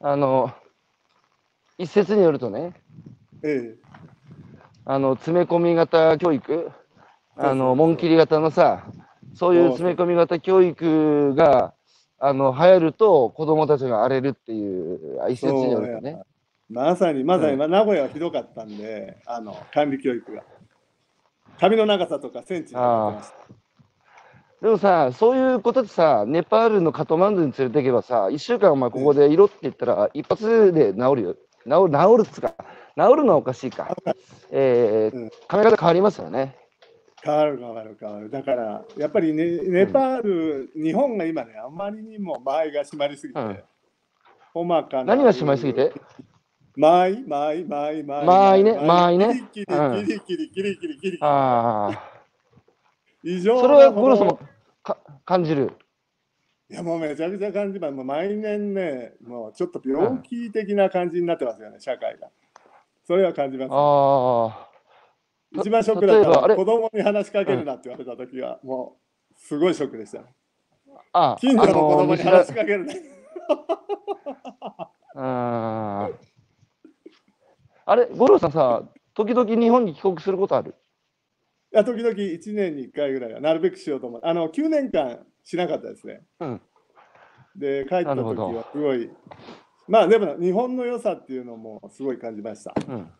[0.00, 0.52] あの、
[1.76, 2.72] 一説によるとね、
[3.42, 3.74] え
[4.84, 6.70] あの、詰め込み型教育、
[7.36, 8.84] あの、紋切り型のさ、
[9.34, 11.74] そういう詰め込み型教育が、
[12.20, 16.22] あの、流行ると子供たちが荒れるっていう、あ一説によるとね。
[16.70, 20.42] まさに、まさに、うんまあ名古屋はひどかったんで、あの管理教育が。
[21.58, 23.36] 髪の長さとかセンチになってました。
[24.60, 31.34] でもさ、そういうことでさ、ネパールのカトマンズに連れて行けばさ、一週間お前ここで色って言ったら、一発で治るよ。
[31.64, 32.54] 治る、治るっつうか、
[32.96, 33.96] 治るのはおかしいか。
[34.50, 36.56] えーうん考え方変わりますよね。
[37.22, 38.30] 変わる変わる変わる。
[38.30, 43.58] だから、やっぱりね、ネパール、日本が今ね、あまりにも間合いが締まりすぎて、うん
[44.54, 45.14] 細かな。
[45.14, 45.92] 何が締まりすぎて？
[46.74, 48.26] 間合い間合い間合い間合い。
[48.26, 51.18] 間合いね間合いねキリキリうんキリキリキリキリキリキリ。
[51.20, 52.17] ああ。
[53.30, 54.40] 異常なそれはほどゴロさんも
[54.82, 55.72] か感じる？
[56.70, 57.94] いやもうめちゃくちゃ感じます。
[57.94, 62.28] もう毎年ね、もうちょっと病気的な感じになってますよね、社会が。
[63.06, 63.70] それは感じます。
[63.72, 64.68] ああ。
[65.52, 68.98] 一番ショックだったのは子供に話しかけるなって言われた時は、も
[69.30, 70.22] うすごいショックでした。
[71.14, 72.94] あ近所の子供に話しかけるな。
[75.20, 76.14] あー
[77.86, 78.82] あれ、五郎さんさ、
[79.14, 80.70] 時々日本に帰国することある？
[80.70, 80.74] い
[81.72, 84.20] や、時々1年に1回ぐらいはなるべくしようと思う。
[84.24, 86.22] あの、9年間しなかったですね。
[86.40, 86.60] うん。
[87.56, 89.10] で、帰った時はすごい、
[89.86, 92.74] まあでも日本の良さっていうのもすごい感じました。
[92.86, 93.10] うん。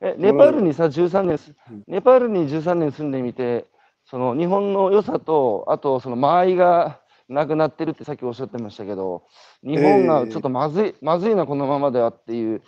[0.00, 1.38] え、ネパールにさ、13年
[1.86, 3.66] ネパールに13年住んでみて、
[4.04, 9.24] その日本の良さと、あとその間合いがなくなってるってさっきおっしゃってましたけど、
[9.62, 12.62] 日本がちょっとまずい、まずいな、このままではっていう、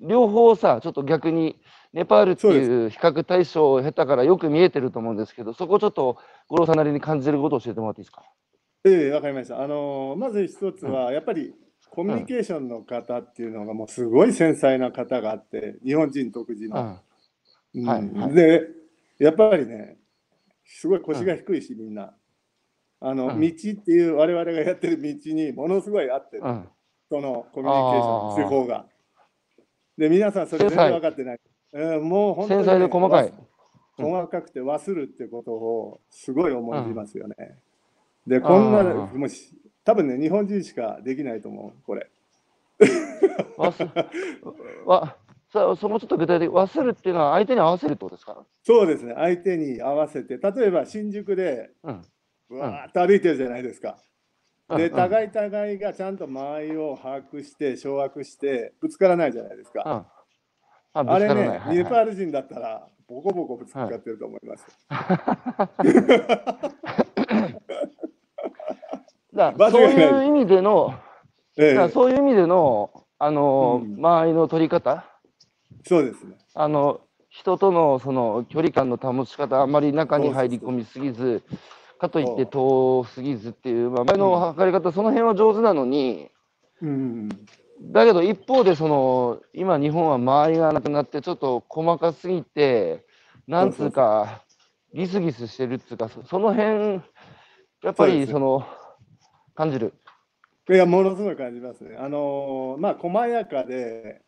[0.00, 1.60] 両方さ、ちょっと逆に、
[1.92, 8.22] ネパールっていう比較対象を経たからよく見えてると思うんですけど、そこちょっと五郎さんなりに感じることを教えてもらっていいですか？
[8.84, 9.62] ええわかりました。
[9.62, 11.54] あのまず一つは、やっぱり
[11.90, 16.76] コミュニケーションの方っていうのがもうすごい繊細な方があって、日本人独自の。
[16.76, 18.62] はいはいで、
[19.18, 19.98] やっぱりね、
[20.64, 22.14] すごい腰が低いし、みんな。
[23.00, 26.68] あの、うん道っていう我々がやってる道にものすごい合ってる、うん。
[27.08, 28.86] そのコミュニケーションの手法が。
[29.96, 31.40] で、皆さんそれ全然分かってない。
[31.72, 33.28] うん、もう本当に、繊細で細かい。
[33.28, 33.32] うん
[34.00, 37.34] 細かくて忘るってことをすごい思いますよね。
[38.28, 39.52] で、こんな、もし
[39.82, 42.08] 多分ね、日本人しかできないと思う、これ。
[44.86, 45.16] わ
[45.50, 48.46] そそこちょっと具体的忘れるっていうのは相手に合わせるってことですか？
[48.62, 52.04] そうですね、相手に合わせて、例えば新宿でうん。
[52.50, 53.98] うわーっと歩いてるじゃないですか。
[54.76, 60.06] で、うん互い互いがちゃんと間合いを把握して、掌握して、ぶつからないじゃないですか。
[60.94, 61.00] うん。
[61.00, 61.50] あ、ぶあれつからない。
[61.50, 64.66] ね、はいネパはいール人だったら、ボコボコぶつかってると思います。
[69.34, 70.94] だからそういう意味での、
[71.56, 75.04] ええ、そういう意味での、あの、うん間合いの取り方、
[75.84, 76.36] そうですね。
[76.54, 81.42] あの、人とのその距離感の保ち方、あまり中に入り込みすぎず、
[81.98, 86.30] かといって遠すぎずっていう、まあ、前の測り方、その辺は上手なのに、
[86.80, 87.28] うん。
[87.80, 93.06] だけど一方でその今日本は間合いがなくなってちょっと細かすぎて
[93.46, 94.42] なんつうか
[94.92, 97.00] ギスギスしてるっつうかそその辺
[97.82, 98.66] やっぱりその
[99.54, 99.94] 感じる。
[100.70, 101.96] いや、ものすごい感じますね。
[101.98, 104.22] あのーまあ、細やかで、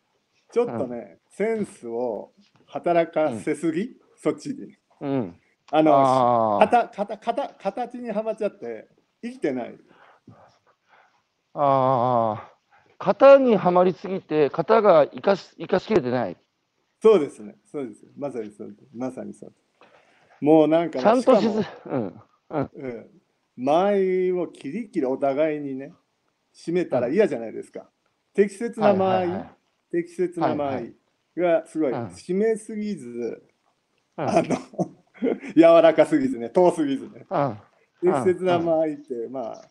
[0.52, 2.32] ちょっとね、センスを
[2.66, 4.76] 働かせすぎ、そっちに。
[5.02, 5.36] うん。
[5.70, 8.88] あの、あー型型型形にはまっちゃって、
[9.22, 9.78] 生きてない。
[11.54, 12.49] あー
[13.00, 16.36] 型にはまりすぎて型が生かし生かしきれてない。
[17.02, 17.56] そうですね。
[17.72, 18.04] そうです。
[18.16, 18.76] まさにそう。
[18.94, 19.52] まさにそう。
[20.40, 22.20] もうなんかね、ちゃんとしず、うん。
[22.50, 23.06] うん、
[23.56, 25.94] 間合いをキリキリお互いにね、
[26.54, 27.88] 締めたら嫌じゃないですか。
[28.34, 29.50] 適切な間合い、はいはいはい
[29.90, 30.94] 適切な間合い
[31.36, 33.42] がすごい、うん締めすぎず、
[34.16, 34.56] うんあの、
[35.56, 37.26] 柔らかすぎずね、遠すぎずね。
[37.28, 37.58] うん。
[38.00, 39.70] 適切な間合いって、まあ、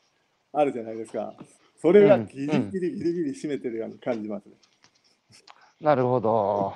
[0.52, 1.34] あるじゃないですか。
[1.82, 4.56] それがギリギリギリギリ締めてるように感じますね。
[5.80, 6.74] なるほど。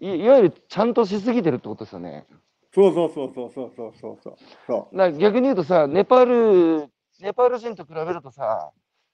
[0.00, 2.26] いいわゆるちゃんとしすぎてるってことですよね。
[2.74, 4.36] そうそうそうそうそうそうそうそう。
[4.66, 6.88] そだから逆に言うとさ、ネパール、
[7.20, 8.72] ネパール人と比べるとさ、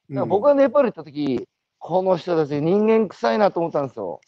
[0.09, 1.47] 僕は、がネパール行った時、
[1.79, 4.21] この人たち人間臭いなと思ったんですよ。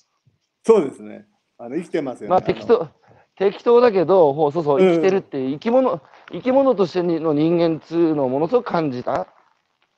[0.65, 1.27] そうですね。
[1.57, 2.29] あの生きてますよね。
[2.31, 2.89] まあ適当、
[3.37, 6.01] 適当だけど、そうそう、うん生きてるっていう生き物、
[6.33, 9.29] 生き物としての人間っつうのをものすごく感じた。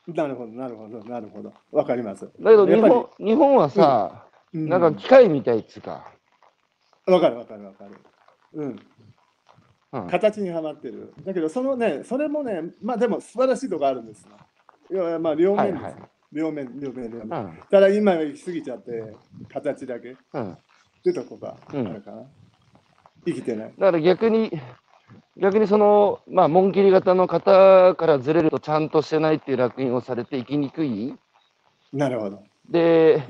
[0.06, 1.52] なるほど、なるほど、なるほど。
[1.70, 2.24] わかります。
[2.40, 6.04] だけど日本、日本はさ、うなんか機械みたいっつうか、
[7.06, 7.90] わかるわかるわかる。
[8.54, 8.80] うん。
[9.92, 11.12] うん、形にはまってる。
[11.24, 14.30] だけど、そのね、それもね、まあでも素晴らしいとこあるんですよ。
[14.92, 17.40] いやまあ両面ですよ、はいはい両面、両面、両面。
[17.40, 19.14] うん、ただ今は行き過ぎちゃって、
[19.52, 20.52] 形だけうん。
[20.52, 20.58] っ
[21.02, 22.22] てとこがあるかな。
[23.26, 23.74] 生きてない。
[23.76, 24.50] だから逆に、
[25.36, 31.14] 逆にその、まあ、紋切り型の型からずれるとちゃんとしてないっていう烙印をされて生きにくい。
[31.92, 32.42] なるほど。
[32.70, 33.22] で、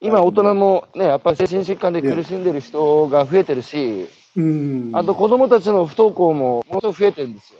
[0.00, 4.90] 今大人もね、やっぱり精神疾患で苦しんでる人が増えてるし、うん。
[4.94, 7.58] あと子供たちの不登校もものすごく増えてるんですよ。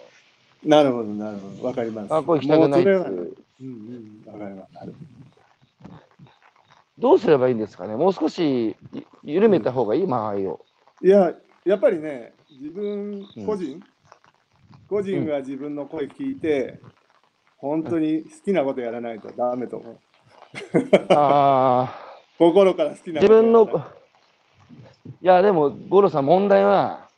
[0.64, 1.66] なるほど、なるほど。
[1.66, 2.14] わかります。
[2.14, 2.98] あ、これ行きたくないっていう。
[3.00, 3.66] うん
[4.26, 4.33] うん。
[4.33, 4.68] わかります。
[6.98, 10.61] どうすればいいんですかねもう少しゆ緩めた方がいい間合いを。
[11.02, 11.33] いや、
[11.64, 13.81] やっぱりね、自分個人、
[14.89, 16.81] 個人が自分の声聞いて、
[17.59, 19.77] 本当に好きなことやらないとダメと。
[19.77, 19.99] 思う。
[21.11, 21.95] ああ、
[22.39, 23.99] 心から好きな自分の、ことやらない
[25.21, 27.09] いや、でも、五郎さん、問題は、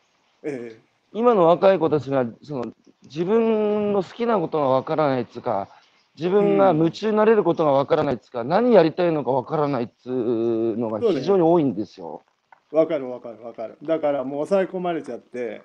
[0.43, 0.81] え
[1.12, 5.69] 今の若い子たちがその自分の好きなことがわからないっつうか、
[6.16, 12.23] 自分が夢中になれることがわからないっつうか、何やりたいのかわからないっつうのが非常に多いんですよ。
[12.72, 13.78] えわかるわかるわかる。
[13.83, 15.62] だからもう抑え込まれちゃって、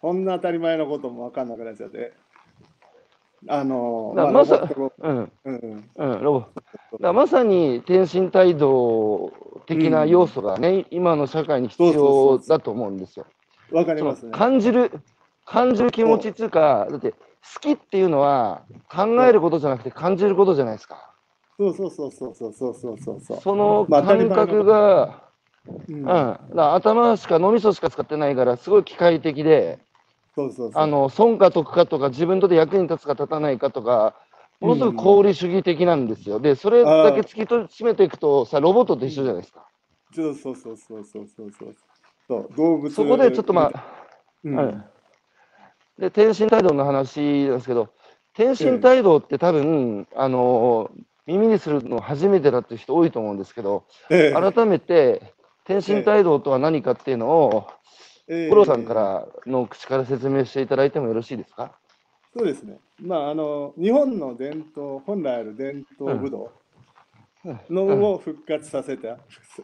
[0.00, 2.12] こんな当たり前のこともわかんなくなっちゃって。
[3.48, 4.68] あの、だからまさ
[7.12, 9.32] まさに天身態度
[9.66, 13.26] 的な要素がね、今の社会に必要だと思うんですよ。
[13.72, 14.32] わかりますね。
[14.32, 14.92] 感じる、
[15.44, 17.16] 感じる気持ちっていうか、だって好
[17.60, 21.12] きっていうのは考えることじゃなくて感じることじゃないですか。
[21.58, 25.22] そうそうそうそうそうそうそうそうその感覚が、
[25.66, 25.96] うん。
[25.96, 29.78] うん、だ頭しか脳みそしか使ってないから、すごい機械的で、
[30.34, 30.82] そうそうそう。
[30.82, 34.14] あの損か得かとか、自分とで役に立つか立たないかとか、
[34.60, 36.40] ものすごく功利主義的なんですよ。
[36.40, 39.66] で、それだけ突き詰めていくと、さ、ロボットと一緒じゃないですか。
[40.14, 41.74] そうそうそうそうそうそうそう。
[42.28, 42.56] そう。
[42.56, 42.94] 動物。
[42.94, 43.84] そこでちょっとまあ、
[44.44, 44.58] うん。
[44.58, 44.84] うん
[45.98, 47.90] で、天身態度の話なんですけど、
[48.34, 50.90] 天身態度って多分、あの
[51.26, 54.52] 耳にするの初めてだっていう人多いと思うんですけど、ええ。
[54.52, 57.66] 改めて、天身態度とは何かっていうのを、
[58.28, 58.48] ええ。
[58.48, 61.76] 五郎さんからの口から説明していただいてもよろしいですか？
[62.36, 62.78] そうですね。
[63.00, 66.50] まあ、あの、日本の伝統、本来ある伝統武道
[67.68, 69.18] のを復活させた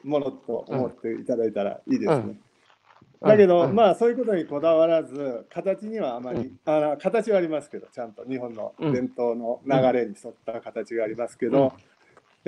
[0.05, 2.39] ものと思っていただいたらいいですね。
[3.23, 3.29] うん。
[3.29, 3.75] だけど、うん。
[3.75, 11.73] まあ、そういうことにこだわらず、形にはあまり、あの形はありますけど、ちゃんと日本の伝統の流れに沿った形がありますけど、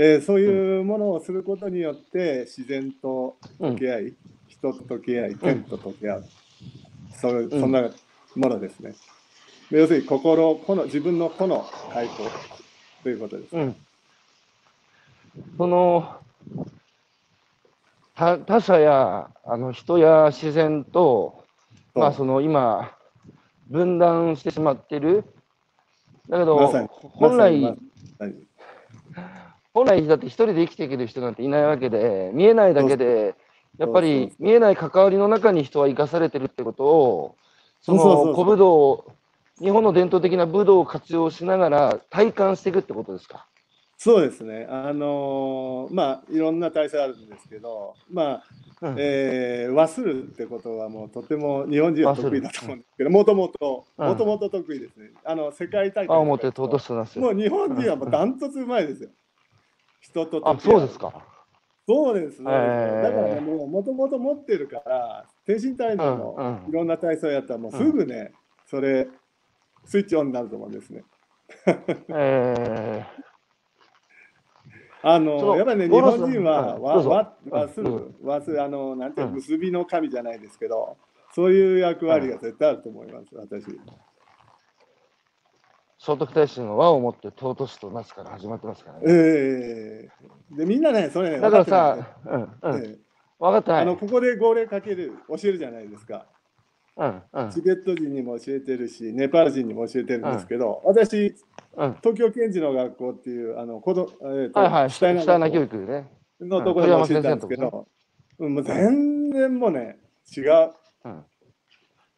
[0.02, 4.14] えーそういうものをすることによって、自然と溶け合い、
[4.48, 6.24] 人と溶け合い、天と溶け合う、
[7.20, 7.90] そうそんな
[8.34, 8.94] ものですね。
[9.70, 12.24] 要するに心、この自分の個の解放
[13.02, 13.54] ということです。
[13.54, 13.76] うん。
[15.58, 16.16] その、
[18.14, 21.44] 他他者やあの人や自然と、
[21.94, 22.96] まあその今、
[23.68, 25.24] 分断してしまっている。
[26.30, 27.76] だけど、ま本来、ま
[29.72, 33.34] 本来だって一人で生きていける人なんていないわけで、見えないだけで、
[33.78, 37.36] やっぱり見えない関わりの中に人は生かされてるってことを、
[37.80, 39.12] その古武道、
[39.60, 43.46] 日本の伝統的な武道を活用しながら体感していくってことですか？
[43.96, 44.66] そうですね。
[44.70, 48.44] あのーまあ、いろんな体制あるんですけど、まあ、
[48.80, 55.10] うんえー忘るってことはもうとても日本人は得意だと思うんですけど、もともと、うんもともと得意ですね。
[55.22, 59.10] あの、世界大会もう日本人はもうダントツうまいですよ。
[60.00, 61.24] 人とあ、そうですか。
[61.86, 62.50] そうですね。
[62.52, 68.32] えーだからね、もうもともと持ってるから、天身体操のうんうんいろんな体操やったら、もうすぐね、
[68.66, 69.08] それ、
[69.84, 71.02] スイッチオンになると思うんですね。
[72.08, 73.04] え
[75.02, 80.96] あそののやっぱりね、日本人は、わ、うんどうぞわ、うんわするうん、わする、あの、なんていう結びの神じゃないですけど、
[81.32, 83.64] そういう役割が絶対あると思います、私。
[86.00, 89.04] ー、聖徳太子の和をもって尊しとなすから始まってますからね。
[89.08, 90.08] え
[90.52, 93.82] えで、みんなね、それね、だからさ、うん、うん、ええ分かってない。
[93.82, 96.26] あの、ここで号令かける、教えるじゃないですか。
[96.96, 101.34] うんうんチベット人にも教えてるし、ネパール人にも教えてるんですけど、私、
[101.76, 101.94] うん。
[102.02, 106.10] 東京検事の学校っていう、あの子供、えーとはいはい、シュタイナー下な学校教育ね。
[106.40, 107.86] のところで教えたんですけど、
[108.38, 109.98] うんもう全然もうね、
[110.36, 110.70] 違う。
[111.04, 111.24] うん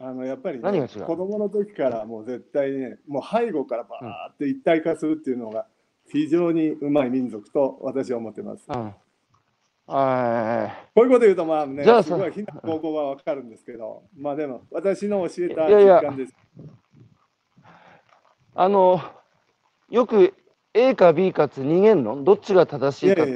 [0.05, 1.03] あのやっぱり、ね、何が違う？
[1.05, 5.67] 子供の時からもう絶対にね、もう背後からバーって一体化するっていうのが
[6.09, 8.65] 非常にうまい民族と私は思ってます。
[8.69, 8.95] うん。
[9.87, 16.33] はこういうこと言うと、まあね、すごい非難高校はわかるんですけど、まあでも、私の教えたいやいや実感です。
[16.33, 16.35] い。
[18.55, 19.01] あの、
[19.89, 20.35] よく
[20.75, 23.29] A か B かつ二元論、どっちが正しいかつ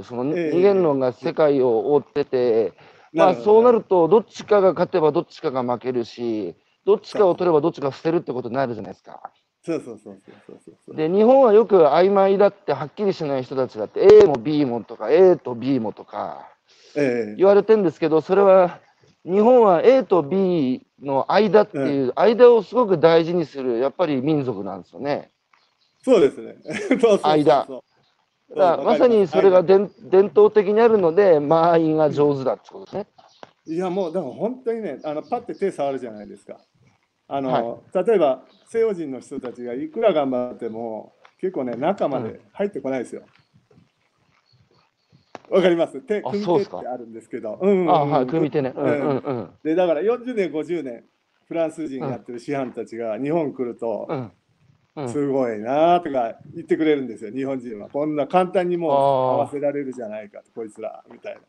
[0.00, 2.72] う、そのええ二元論が世界を覆ってて、
[3.14, 9.32] まあそうなると、どっちかが勝てばどっちかが負けるし、どっちかを取ればどっちか捨てるってことになるじゃないですか。
[9.64, 10.96] そうそうそうそうそう。
[10.96, 16.50] で、日本はよく曖昧だってはっきりしない人たちだって、A も B もとか、A と B もとか
[16.96, 18.80] ええ言われてるんですけど、それは
[19.24, 25.30] 日本は A と B の間っていう、間をすごく大事にする、やっぱり民族なんですよね。
[26.02, 26.56] そうですね。
[27.22, 27.66] 間
[28.56, 33.06] だまさにそれが伝伝統的にあるので、間合いが上手だってことですね。
[33.66, 36.60] いやもうでも本当にねあのパッて手触るじゃないですか。
[37.26, 43.22] あの、例えば西洋人の人たちがいくら頑張っても結構ね中まで入ってこないですよ。
[45.50, 46.00] わ、かります？
[46.02, 47.58] 手あ組手ってあるんですけど。
[47.60, 47.90] うんうんうん。
[47.90, 48.72] あはい、組み手ね。
[48.76, 49.16] うんうん。
[49.18, 49.50] うん。
[49.62, 51.04] でだから40年50年
[51.46, 54.32] フランス人やってる師範たちが日本来ると、うんうん、
[55.08, 61.40] すごいなとか言ってくれるんですよ日本人はこんな簡単にもう合わせられるじゃないかとこいつらみたいな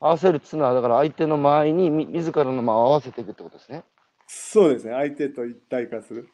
[0.00, 3.84] 合わせるっていうのは、だから相手の間合いにみ自らの間を合わせていくってことですね。
[4.26, 6.28] そうですね相手と一体化する、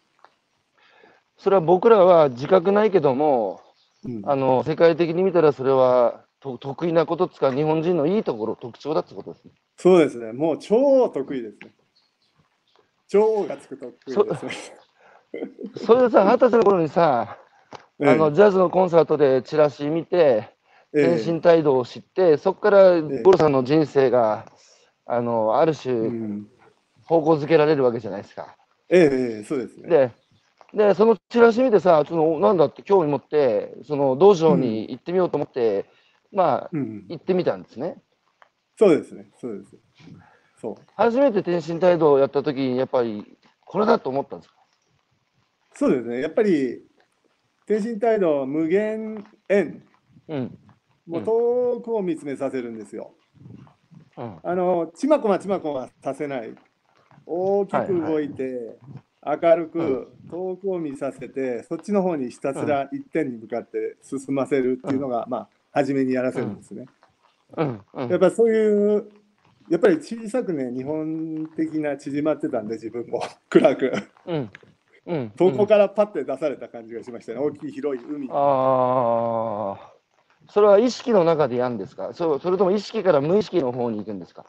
[1.36, 3.60] それは僕らは自覚ないけども、
[4.04, 9.50] うんあの世界的に見たらそれはと得意なことっつうか、日本人のいいところ、特徴だってことですね。
[9.76, 10.32] そうですね。
[10.32, 11.72] もう超得意ですね。
[13.08, 14.78] 超がつく得意ですね。
[15.76, 17.38] それでさ、二十歳の頃にさ、
[18.00, 20.16] あのジャズのコンサートでチラシ見て、
[20.94, 24.46] ええ天身態度を知って、そこからえゴロさんの人生が、
[25.06, 26.48] あのあるう種、ん
[27.04, 28.56] 方向づけられるわけじゃないですか。
[28.90, 29.88] ええええそうですね。
[29.88, 30.10] で、
[30.74, 35.86] でそのチラシ見てさ、そのなんだって興味持って、その道場に行ってみようと思って、
[36.32, 37.96] まあ、うん、行ってみたんですね。
[38.76, 39.30] そうですね。
[39.40, 39.76] そうです。
[40.60, 40.74] そう。
[40.96, 44.57] 初めて天身態度をやった時に、やっぱりこれだと思ったんですか
[45.74, 46.20] そうですね。
[46.20, 46.82] やっぱり、
[47.66, 49.82] 天身態度無限円、
[50.28, 50.58] うん。
[51.06, 53.14] もう遠くを見つめさせるんですよ。
[54.16, 54.36] うん。
[54.42, 56.54] あの、ちまこまちまこまさせない。
[57.26, 58.78] 大きく動いて、
[59.24, 66.86] 明るく遠くを見させて、そっちの方にひたすら一点に向かって進ませるっていうのが、まあ、初めにやらせるんですね。
[67.56, 67.80] うん。
[67.92, 69.10] うんやっぱりそういう、
[69.68, 73.92] やっぱり小さくね、日本的な縮まってたんで、自分も暗く、
[75.08, 75.16] うん。
[75.16, 75.30] うん。
[75.30, 78.28] 遠くからパッて出された感じがしましたね、大きい広い海。
[78.30, 79.92] ああ。
[80.50, 82.12] それは意識の中でやるんですか？
[82.14, 84.46] そそれとも意識から無意識の方に行くんですか？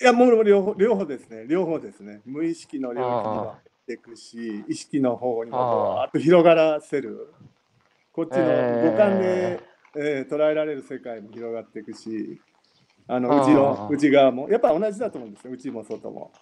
[0.00, 7.32] いや、もう両方両方ですね、両方ですね、無意識の領域にも入っていくし、意識の方にもわーっと広がらせる、
[8.12, 9.60] こっちの五感で、
[9.96, 12.40] えー捉えられる世界も広がっていくし、
[13.08, 16.32] あの内の内側も、やっぱ同じだと思うんですよ、内も外も。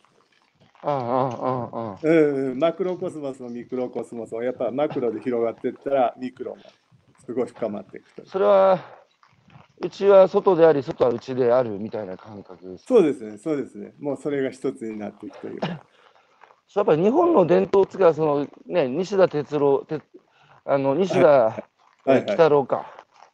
[0.83, 1.99] ああ、ああ、ああ。
[2.03, 6.63] うん、マクロコスモスもミクロコスモスもやっぱマクロで広がっていったらミクロも
[7.25, 8.27] すごい深まっていくと。
[8.27, 8.79] それは、
[9.83, 12.85] うちは外であり、外は内であるみたいな感覚です。
[12.87, 13.93] そうですね、そうですね。
[14.01, 15.69] もうそれが一つになっていくというか。
[15.69, 20.01] やっぱり日本の伝統つか、そのね、西田哲郎、て
[20.65, 21.65] あの西田は
[22.07, 22.87] いはい喜太郎か、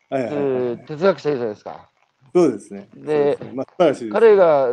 [0.09, 1.91] はいはいはいうん哲学者じゃないですか。
[2.35, 2.89] そうですね。
[2.95, 3.93] でねまあ。
[4.13, 4.71] 彼が、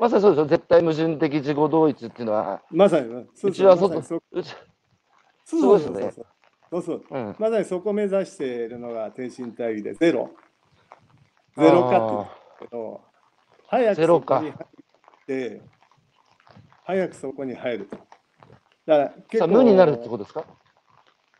[0.00, 4.54] まさにそうですよ、絶対矛盾的自己同一っていうのは、まさに、そううちは外そ、うち、
[5.44, 6.26] そうそうそう。
[6.70, 7.04] そうそう。
[7.10, 7.36] うん。
[7.38, 10.30] まさにそこを目指しているのが天津大義でゼロ。
[11.56, 13.00] ゼロ化って言うんですけど、
[13.66, 14.54] 早くそこに入っ
[15.26, 15.62] て、
[16.84, 17.96] 早くそこに入ると。
[17.96, 20.44] だから結構無になるってことですか？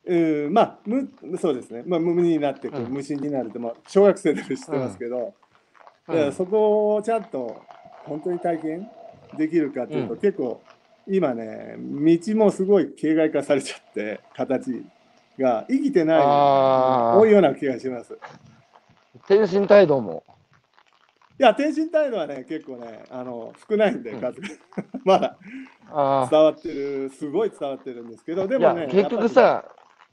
[0.05, 0.17] う
[0.49, 1.09] ん、まあ、無
[1.39, 2.93] そうですね、まあ、無になってくる、うん。
[2.93, 5.35] 無心になるって、まあ、小学生でも知ってますけど、
[6.09, 6.15] うん。
[6.15, 7.63] だからそこをちゃんと
[8.05, 8.91] 本当に体験
[9.37, 10.63] できるかっていうと、うん結構、
[11.07, 14.85] 今ね、道もすごい形骸化されちゃって、形
[15.39, 18.19] が生きてない多いような気がします。
[19.27, 20.25] 天心態度も。
[21.41, 24.21] いや、天津態度はね、結構ね、あの少ないんで、うん
[25.05, 25.39] まだ
[25.91, 29.65] あ伝わってる、すごい伝わってるんですけど、でもね、、結局さ、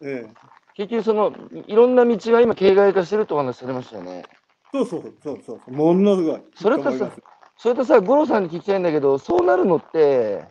[0.01, 0.33] ええ、
[0.73, 1.33] 結局その、
[1.67, 4.23] いろんな道が今、形骸化してるってお話されましたよね。
[4.71, 6.41] そうそうそうそう、ものすごい。
[6.55, 7.11] それとさ
[7.58, 10.45] それとさ、五郎さんに聞きたいんだけど、そうなるのって、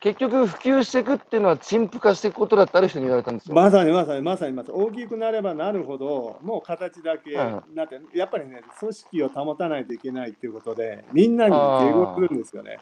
[0.00, 3.54] 結局普及していくっていうのは陳腐化していくことだってある人に言われたんですよ。
[3.54, 12.78] まさにまさにまさにまさに大きくなればなるほどもう形だけうんなって、やっぱりね組織を保たないといけないっていうことでみんなに迎合するんですよね。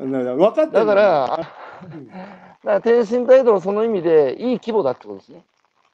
[0.00, 1.48] だから分かってだるから、あだか
[2.64, 5.44] ら天津態度はその意味でいい規模だってことですね。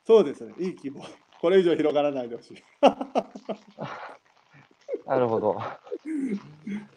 [0.07, 1.05] そうですねいい規模
[1.41, 2.63] これ以上広がらないでほしい。
[5.07, 5.61] なるほど。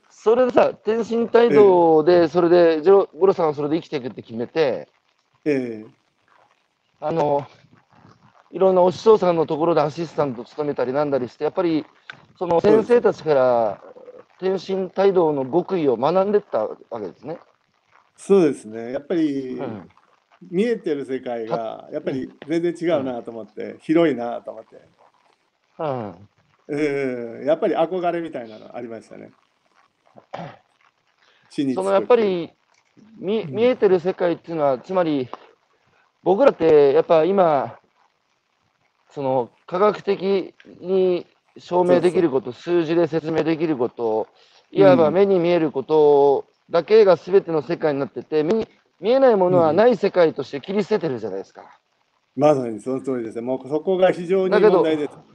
[0.09, 4.89] それでさ、天津態度で、それで、ジョ五郎さんはそれで生きていくって決めて、
[5.45, 6.01] ええ
[6.99, 7.47] あの、
[8.51, 11.85] いろんなお師匠さんのところでアシスタントを務めたりなんだりして、やっぱり、
[12.37, 13.81] その先生たちから
[14.39, 17.39] 天津態度の極意を学んでったわけですね。
[18.17, 19.89] そうですねやっぱり、うん。
[20.49, 24.81] 見えてる世界がやっぱり全然違うなと思って、広いなと思って、
[25.79, 26.29] うん。
[26.69, 29.31] ええやっぱり憧れみたいなのありましたね。
[31.75, 32.51] そのやっぱり
[33.19, 35.29] 見見えてる世界っていうのは、つまり
[36.23, 37.77] 僕らってやっぱ今、
[39.09, 41.25] その科学的に
[41.57, 44.27] 証明できること、数字で説明できること、
[44.71, 48.67] いわば目に見えることだけが全ての世界になってて、目に
[49.01, 51.79] 見えないものはない世界として切り捨ててるじゃないですか。
[52.35, 53.41] まさにその通りですね。
[53.41, 55.30] もうそこが非常に問題です。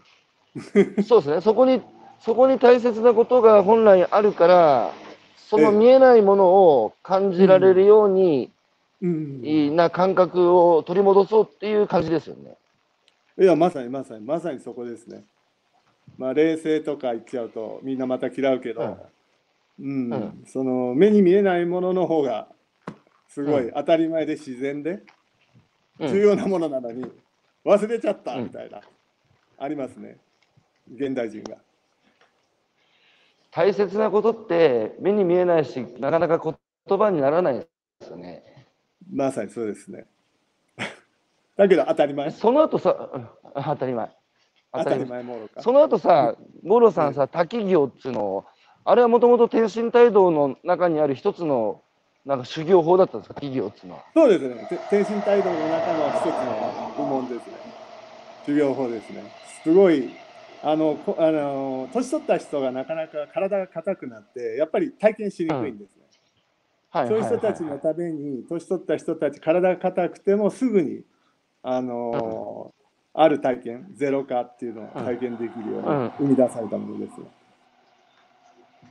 [1.06, 1.82] そうですね、そこに
[2.20, 4.92] そこに大切なことが本来あるから、
[5.36, 5.76] そのええ。
[5.76, 8.50] 見えないものを感じられるように、
[9.00, 12.56] うん、いいな感覚を取り戻そうっていう感じですよね。
[13.38, 15.24] いや、まさにまさに、まさにそこですね。
[16.18, 18.96] まあ、冷静とか言っちゃうと、みんなまた嫌うけど、
[19.78, 20.44] うん、うん。
[20.46, 22.48] その目に見えないものの方が、
[23.28, 25.02] すごうい当たり前で自然で、
[26.00, 26.08] うん。
[26.08, 27.04] 重要なものなのに、
[27.64, 28.44] 忘れちゃったうん。
[28.44, 28.80] みたいな、
[29.58, 30.16] ありますね、
[30.94, 31.56] 現代人が。
[33.50, 36.38] 大切なことって目に見えないし、なかなか
[36.88, 37.66] 言葉にならないで
[38.02, 38.42] すよね。
[39.10, 40.06] まさにそうですね。
[41.56, 44.10] だけど当たり前、その後さ、うん当たり前。
[44.72, 45.08] 当たり前。
[45.08, 45.62] 前もろか。
[45.62, 48.44] その後さ、五郎さんさ、滝行っていうのを、
[48.84, 51.82] あれはもともと天津大道の中にある一つの
[52.26, 54.04] なんか修行法だったんですか、滝行っていうのは。
[54.12, 54.66] そうですね。
[54.68, 57.54] て天津大道の中の一つの部門ですね。
[58.44, 59.22] 修行法ですね。
[59.62, 60.10] すごい、
[60.68, 66.02] あの、こあの年取った人がなかなか体が硬くなって、やっぱり体験しにくいんですね。
[66.90, 71.04] はいそういう人たちのために、年取った人たち、体が硬くてもすぐに、
[71.62, 72.74] あの
[73.14, 77.26] ある体験、ゼロ化っていうのを体験できるようにうん生み出されたものですね。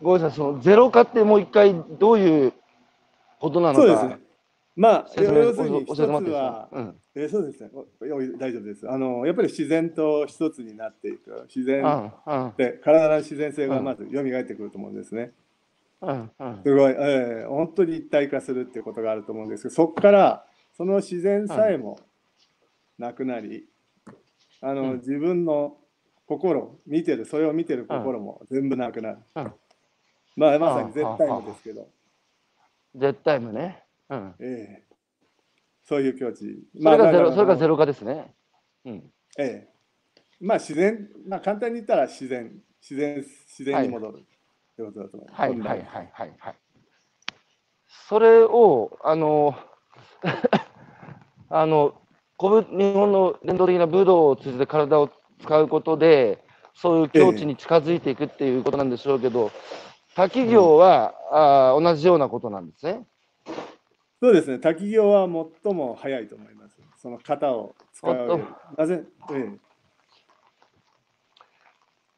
[0.01, 2.53] ごめんなさい、そのゼロ化ってもう一回どういう
[3.39, 3.82] ことなのか。
[3.82, 4.19] そうですね。
[4.78, 6.95] まあ、説明要するに一つは、うん。
[7.18, 7.70] えーそうですね。
[8.38, 8.89] 大丈夫です。
[8.89, 9.26] あの。
[9.26, 12.11] やっぱり自然と一つになっていく、自然
[12.57, 15.32] で体の自然性がまず蘇ってくると思うんですね。
[16.63, 20.45] すごい、えー本当に一体化するっていうことがあると思うんですけど、そこから
[20.76, 21.99] その自然さえも
[22.97, 23.66] なくなり、
[24.61, 24.97] あのうん。
[24.97, 25.78] 自分の
[26.28, 29.18] 心、見てる、それを見てる心も全部なくなる。
[29.36, 29.53] うん。
[30.36, 31.88] まあ、まさに絶対のですけど、
[32.93, 33.84] 絶対無ね。
[34.09, 34.36] うん。
[34.39, 34.84] ええ
[35.88, 36.63] そういう境地。
[36.81, 38.33] それがゼロ、だからそれがゼロ化ですね。
[38.86, 39.11] うん。
[39.38, 39.69] ええ、
[40.41, 44.19] まあ自然、まあ簡単に言ったら自然、自然、自然に戻るっ
[44.75, 45.41] てことだと思います。
[45.41, 46.55] はいはいはいはいはい。
[48.07, 49.55] それを、あの、
[51.49, 52.01] あの、
[52.38, 55.09] 日本の伝統的な武道を通じて体を
[55.39, 59.51] 使うことで、そういう境地に近づいていくっていうことなんでしょうけど、
[60.15, 63.05] 滝行は、あー同じようなことなんですね。
[64.26, 65.30] そうですね、滝行は
[65.63, 66.76] 最も早いと思います。
[66.99, 68.43] その型を使う。
[68.76, 69.51] なぜ、え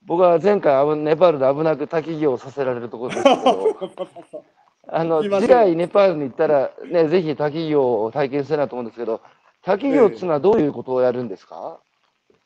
[0.03, 4.45] 僕は前回、危ネパールで危なく滝行をさせられるところですけど、
[4.87, 9.19] あの次回ネパールに行ったら、ね、ぜひ滝行を体験したいなと思うんですけど、
[9.61, 11.81] 滝行っていうのはどういうことをやるんですか、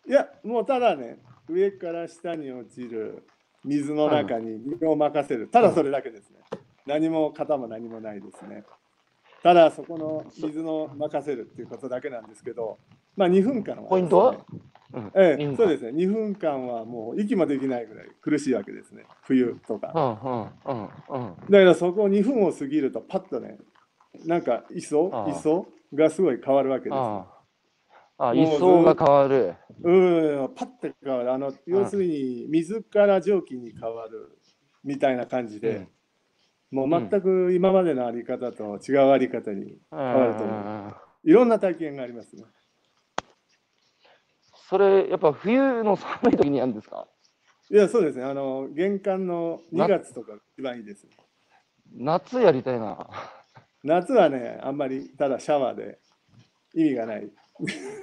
[0.08, 0.10] え。
[0.10, 3.28] いや、もうただね、上から下に落ちる
[3.64, 6.40] 水の中に身を任せる、ただそれだけですね。
[6.88, 8.64] 何も型も何もないですね。
[9.44, 12.78] ただそこの水の任せるっていうことだけなんですけど、
[13.16, 14.36] まあ2分間はね、ポイントは？
[14.94, 15.92] うんええ、そうですね。
[15.92, 19.06] 2分間はもう息もできないぐらい苦しいわけですね。
[19.24, 19.94] 冬とか。
[19.96, 23.58] うんうんうんうんだからそこ2分を過ぎるとパッとね、
[24.26, 26.94] なんか磯磯がすごい変わるわけです。
[26.96, 27.26] あ
[28.18, 29.56] あ位相が変わる。
[29.84, 29.92] う
[30.44, 31.34] ん、パッて変わる。
[31.34, 34.38] あの、要するに水から蒸気に変わる
[34.84, 35.88] みたいな感じで、
[36.72, 40.94] もう全く今までのあり方と違うあり方に、うんわると思
[41.24, 42.44] いろんな体験がありますね。
[44.70, 47.08] それ、やっぱ冬の寒い時にやるんですか？
[47.70, 48.24] いや、そうですね。
[48.24, 51.08] あの、玄関の2月とか一番いいです。
[51.94, 53.08] 夏やりたいな。
[53.84, 56.00] 夏はね、あんまりただシャワーで
[56.74, 57.30] 意味がない。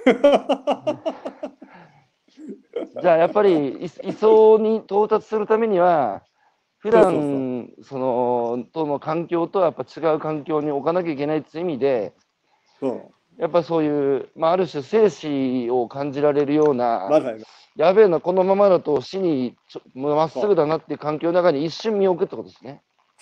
[3.01, 6.23] じゃあやっぱりい位相に到達するためには、
[6.79, 12.13] 普段そのとの環境とはやっぱ違う環境に置かなきゃいけないっていう意味で、
[12.79, 16.75] そやっぱそういう、まあ、ある種生死を感じられるようう。
[16.75, 17.09] な。
[17.75, 19.55] やべえな、このままだと死に
[19.93, 22.81] まっすぐだなっていう環境の中に一瞬身を置くってことですね。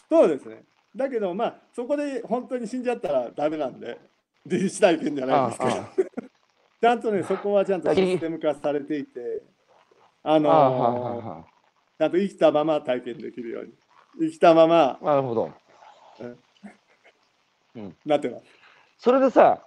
[0.09, 0.63] そうですね。
[0.95, 3.99] だけど、まあ、そこで本当に死んじゃったらダメなんで、
[4.45, 5.89] 自死体験じゃないですけど、あ
[6.81, 9.43] ちゃんとね、そこはちゃんとシステム化されていて、
[10.23, 11.45] あのーは
[11.97, 13.71] ちゃんと生きたまま体験できるように、
[14.19, 14.99] 生きたまま。
[15.01, 15.51] あなるほど。
[18.05, 18.43] なってます。
[18.99, 19.61] それでさ、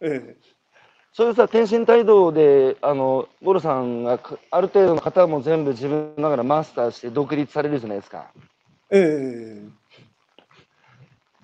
[0.00, 0.36] え
[1.12, 8.32] そういうさ、天津帯道で、あの、ゴロさんがかある程度の方も全部自分ながらマスターして独立されるじゃないですか。
[8.90, 9.62] ええ。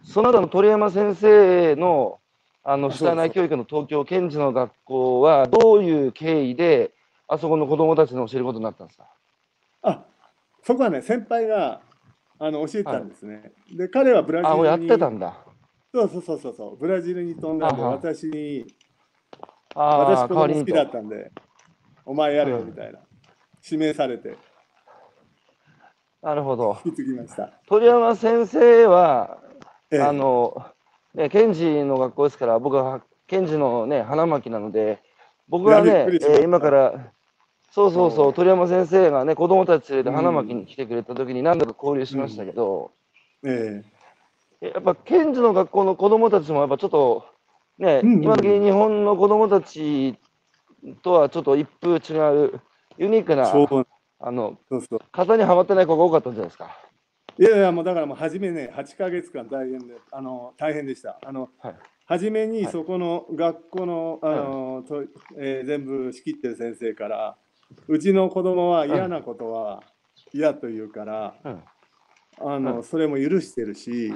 [0.04, 2.18] その後の鳥山先生の、
[2.64, 3.04] あの、あそうです。
[3.04, 6.90] 下内教育の東京検事の学校は、どういう経緯で、
[7.28, 9.04] あそこの子供たちに教えることになったんですか？
[9.04, 9.08] あ
[10.70, 11.80] そこはね、先輩が
[12.38, 13.50] あの教えてたんですね。
[13.76, 15.44] で、彼はブラジあ、もうやっルにてたんだ。
[15.92, 18.64] そうそうそうそうそう、ブラジルに飛んだんで、私に、
[19.74, 21.32] ああ、私子供好きだったんで、
[22.06, 23.00] お前やれよみたいな、
[23.64, 24.36] 指名されて。
[26.22, 26.78] なるほど。
[26.84, 27.52] 引き継ぎました。
[27.66, 29.38] 鳥山先生は、
[29.90, 30.02] ええ。
[30.02, 30.54] あの、
[31.14, 35.02] ね、検事の学校ですから、僕は検事のね、花巻なので、
[35.48, 37.12] 僕はいねえー今から、
[37.70, 38.30] そうそうそう。
[38.30, 40.16] う、鳥山先生がね、子供たち連れてうん。
[40.16, 42.92] 花巻に来てくれた時に何度か交流しましたけど、
[43.42, 43.82] え
[44.60, 47.24] やっぱ検事の学校の子供たちもやっぱちょっと、
[47.78, 50.18] ね、うんうん今時日本の子供たち
[51.02, 52.60] とはちょっと一風違う、
[52.98, 53.86] ユニークな、えそう。
[54.18, 55.00] あの、そうそう。
[55.12, 56.76] 型にはまってない子が多かったんじゃないですか。
[57.38, 61.18] いやいや、もうだからもう初めね、8ヶ月間大変で、あの大変でした。
[61.24, 61.74] あのはい。
[62.04, 62.72] 初めにはい。
[62.72, 65.04] そこの学校の,、あのと
[65.38, 67.36] えー全部仕切ってる先生から、
[67.88, 69.82] うちの子供は嫌なことは
[70.32, 71.62] 嫌と言うから、うん。
[72.42, 74.10] あのうんそれも許してるし、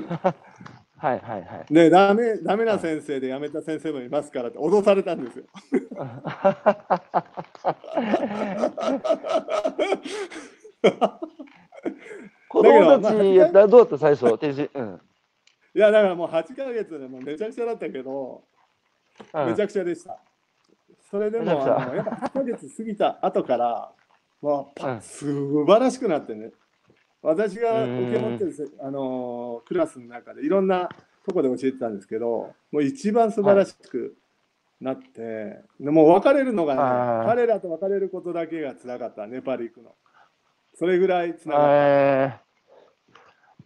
[0.97, 1.75] はいはいはい。
[1.75, 5.45] でダメダメな先生で辞めた先生もいますからって脅されたんですよ。
[12.49, 14.71] 子供たちやったらどうだった最初、天使。
[14.73, 15.01] うん。
[15.75, 18.45] いやだからもう8ヶ月でもうめちゃくちゃだったけど、
[19.35, 20.19] うんめちゃくちゃでした。
[21.15, 23.93] それでもあのやっぱ8ヶ月過ぎた後から、
[24.43, 26.51] まあ、うんパ素晴らしくなってね。
[27.23, 30.89] 私が受け持ってるせあのクラスの中でいろんな
[31.25, 34.17] とこで教えてたんですけど、もう一番素晴らしく
[34.81, 36.81] なって、でもう別れるのがね
[37.29, 39.95] 彼らと別れることだけが辛かった、ネパール行くの。
[40.77, 42.41] それぐらいつながっえ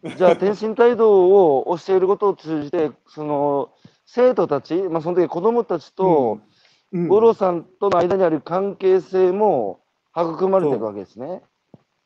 [0.05, 3.71] ーじゃあ、天津帯道を教えることを通じて、その
[4.05, 6.48] 生徒たち、まあ、その時子供たちと、た。
[6.93, 9.81] うん五郎さんとの間にある関係性も
[10.17, 11.43] 育まれてるわけですね。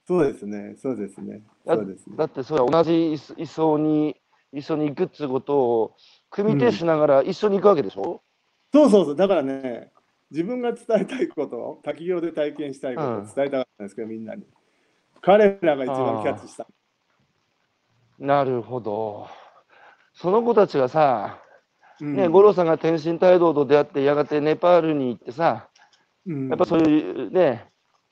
[0.06, 1.42] そうですね、そうですね。
[1.64, 4.16] だそうですねだってそれは同じ位相に
[4.52, 5.96] 一緒に行くっていうことを
[6.30, 8.22] 組み手しながら一緒に行くわけでしょ、
[8.72, 9.92] そうそうそう、だからね、
[10.30, 14.44] 自分が伝えたいことを、滝行で体験したいことを伝えたかったんですけど、みんなに。
[15.20, 16.66] 彼らが一番キャッチした。
[18.18, 19.28] なるほど。
[20.14, 21.51] その子たちがさ、うん
[22.02, 25.68] ね、五郎さんが天津帯道と出会って、やがてネパールに行ってさ、
[26.26, 27.68] うんやっぱそういうね、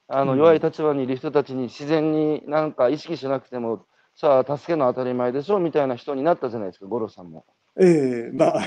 [0.07, 3.85] あのうん弱い立場にいる人たちに自然になんか意識しなくても、
[4.15, 7.45] さあ、助けの当たり前でしょみたいな人になったじゃないですか、五郎さんも。
[7.81, 8.63] ええまあ、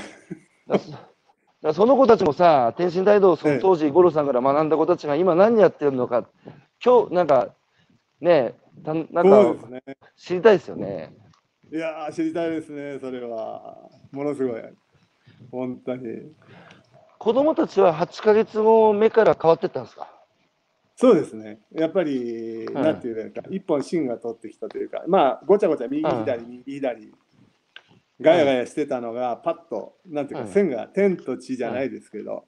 [1.62, 6.28] だその子たちもさ、天津大道、その当時、五郎さんから学んだ子たちが今何やってるのか、
[6.84, 7.54] 今日なんか、
[8.20, 8.54] ね
[8.84, 9.54] たなんか。
[10.16, 11.14] 知りたいですよね。
[11.72, 13.88] いやー、知りたいですね、それは。
[14.12, 14.62] ものすごい。
[15.50, 16.32] 本当に。
[17.18, 20.08] 子供たちは8ヶ月後、目から変わってったんですか？
[20.96, 21.60] そうですね。
[21.72, 27.12] やっぱり、んなんていうか、一本芯が通ってきたというか、まあ、ごちゃごちゃ、右うん左、右左、
[28.20, 32.44] ガヤガヤしてたのが、パッと、なんていうか、うん線が天と地じゃないですけど、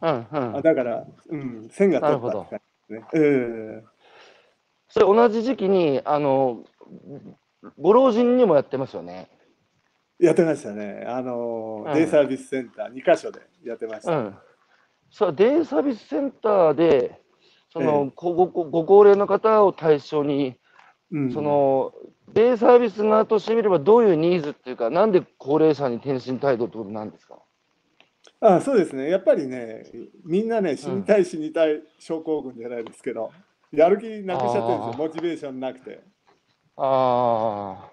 [0.00, 0.62] うんうんあ。
[0.62, 3.20] だから、うん、線が通ったって感じですね。
[3.20, 3.20] う
[3.78, 3.84] ん
[4.88, 6.64] それ同じ時期に、あの、
[7.80, 9.28] ご老人にもやってますよね。
[10.22, 11.04] やってましたね。
[11.06, 14.16] あの、うんデイサービスセンター2カ所でやってました。
[14.16, 14.34] うん。
[15.10, 17.20] そう、デイサービスセンターで、
[17.72, 20.56] その、えごごご高齢の方を対象に、
[21.10, 21.92] うんその
[22.32, 27.38] デイサービス側としてみれば、どういうニーズっていうか、なんで高齢者に転身態度ってことなんですか？
[28.40, 29.10] あそうですね。
[29.10, 29.84] やっぱりね、
[30.24, 33.30] みんなね、死にたい死にたい症候群じゃないですけど、
[33.72, 36.02] やる気なくしちゃってるんですよ、モチベーションなくて。
[36.76, 37.90] あ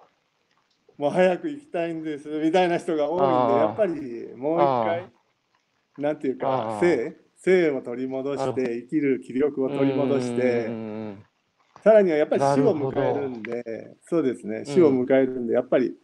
[0.99, 5.11] もう早く行きたいんですみたいな人が多いんで、やっぱりもう一回、
[5.97, 9.65] なんていうか生、生を取り戻して、生きる気力あ。
[9.67, 11.25] を取り戻しうんてう、ん
[11.81, 15.95] さらにはやっぱり死を迎えるんで、そうですね、死を迎えるんで、やっぱり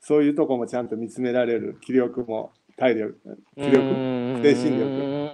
[0.00, 4.42] そういうとこもちゃんと見つめられる気力も体力うん気力うん。
[4.42, 5.30] 精神力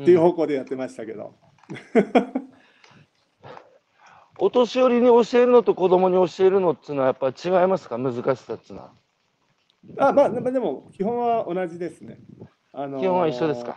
[0.00, 1.34] っていう方向でやってましたけど、
[4.38, 7.96] お年寄りに教えるのと子供に教えるのっていうのはやっぱり違いますか？
[7.98, 8.90] 難しさっていうのは。
[9.98, 12.18] あまあ、でも基本は同じですね。
[12.72, 13.76] あのー基本は一緒ですか？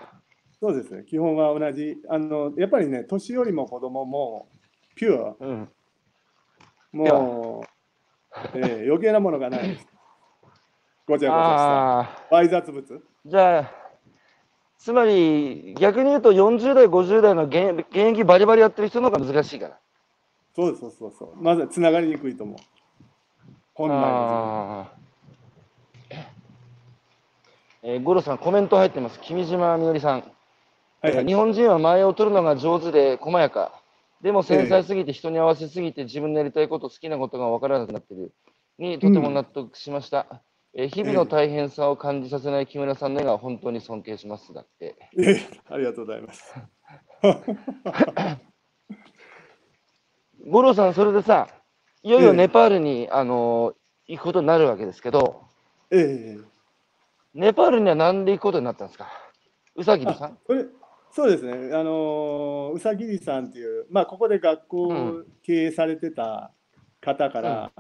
[0.60, 1.96] そうですね、基本は同じ。
[2.10, 4.50] あのやっぱりね、年寄りも子供も
[4.96, 5.70] ピュア、うん。
[6.92, 7.68] もう、
[8.58, 9.88] えー余計なものがないです。
[11.08, 12.04] ごちゃごちゃああ。
[12.06, 12.36] した。
[12.36, 13.72] わい雑物じゃあ、
[14.78, 19.80] つまり逆に言うと40代、50代の現現役バリバリやってる人の方が難しいから。
[20.56, 21.42] そうですそうそうそう。
[21.42, 22.58] まずつながりにくいと思う。
[23.74, 24.88] 本来の
[27.82, 29.20] えー、五郎さん、コメント入ってます。
[29.22, 30.24] 君島みのりさん、
[31.02, 33.82] はいはい日本人は前を取るのが上手で細やか。
[34.22, 38.34] でも繊細すぎて人に合わせすぎて自分のやりたいこと、好きなことが分からなくなっている。
[38.78, 40.44] にとても納得しました。
[40.76, 44.54] えー日々の大変さを感じさせない木村さんの絵が本当に尊敬します。
[44.54, 44.96] だって。
[45.18, 46.54] えーありがとうございます。
[50.48, 51.48] 五郎さん、それでさ、
[52.04, 53.80] いよいよネパールに、あのー
[54.12, 55.44] 行くことになるわけですけど、
[55.92, 56.38] ええ
[57.36, 59.08] ネパールには何で行くことになったんですか？
[59.76, 60.38] うさぎりさん？
[60.48, 60.66] それ
[61.12, 66.52] そうですね、あのーうさぎりさんっていう、まあ、ここで学校を経営されてた
[67.02, 67.72] 方から、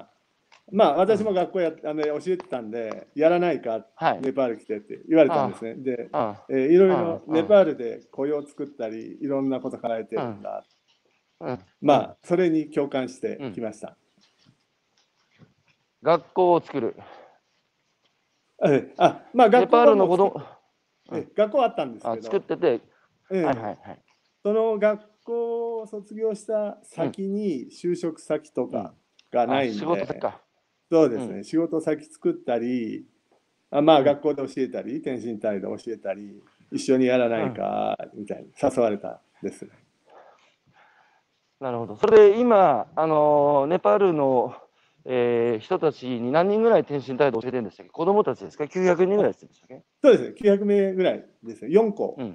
[0.71, 4.21] まあ、私も学校やあの教えてたんで、やらないか、はい。
[4.21, 5.73] ネパール来てって言われたんですね。
[5.75, 7.33] で、あえーいろいろうん。
[7.33, 10.57] ネパールで雇用を作ったり、いろんなこと考えてるんだ。
[10.57, 10.63] うん、
[11.81, 13.95] まあ、それに共感してきました。
[16.03, 16.95] 学校を作る。
[18.65, 20.41] えあ、まあ、学校の子供、
[21.13, 22.81] え学校あったんですあけど、作ってて、
[23.31, 23.43] ええ。
[23.43, 24.01] はいはいはい。
[24.43, 28.93] その学校を卒業した先に就職先とか
[29.31, 30.41] がないんで、あ仕事先か。
[30.91, 33.05] そうですね、う仕事先作ったり、
[33.71, 34.05] あまあうん。
[34.05, 39.65] 学校で教えたり、転身隊で教えたり、一緒にやらないかみたいに誘われたです。
[39.65, 39.71] ね。
[41.59, 41.95] なるほど。
[41.97, 44.55] それで今、あのーネパールの、
[45.05, 47.89] えー人たちに何人ぐらい転身態度を教えてるんでしたっけ？
[47.91, 49.83] 子供たちですか ?900 人ぐらいでっけ？
[50.03, 50.23] そうです。
[50.29, 52.31] ね、900名ぐらいですね、4校うん。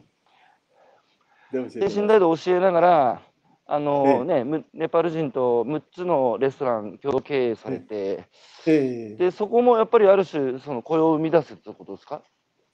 [1.53, 2.09] で教えて転身ます。
[2.09, 3.23] 態度を教えながら、
[3.67, 8.29] あのね、むネパール人と6つのレストラン共同経営されて、
[8.67, 9.17] ええ。
[9.17, 12.23] でそこもやっぱりある種、その雇用を生み出すってことですか？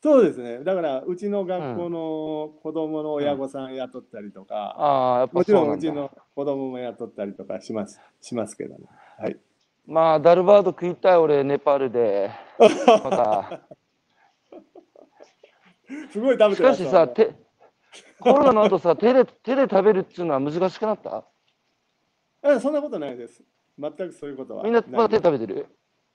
[0.03, 5.53] そうですね、だからうちの学校の子供の親御さん雇ったりとか、ああ、やっぱもち。
[5.53, 8.87] ろんうちの子供も雇ったりとかしますしますけどね。
[9.19, 9.39] はい。
[9.87, 12.31] まあ、ダルバード食いたい、俺、ネパールで。
[12.59, 12.69] ま
[13.11, 13.61] た。
[16.13, 17.35] すごい食べしてかしさ、ましたねて
[18.21, 21.25] コロナの後さ手で、手で食べるっていうのは難しくなった？
[22.43, 23.43] えそんなことないです。
[23.79, 24.65] 全くそういうことは。
[24.65, 25.67] みんなまだ手で食べてる？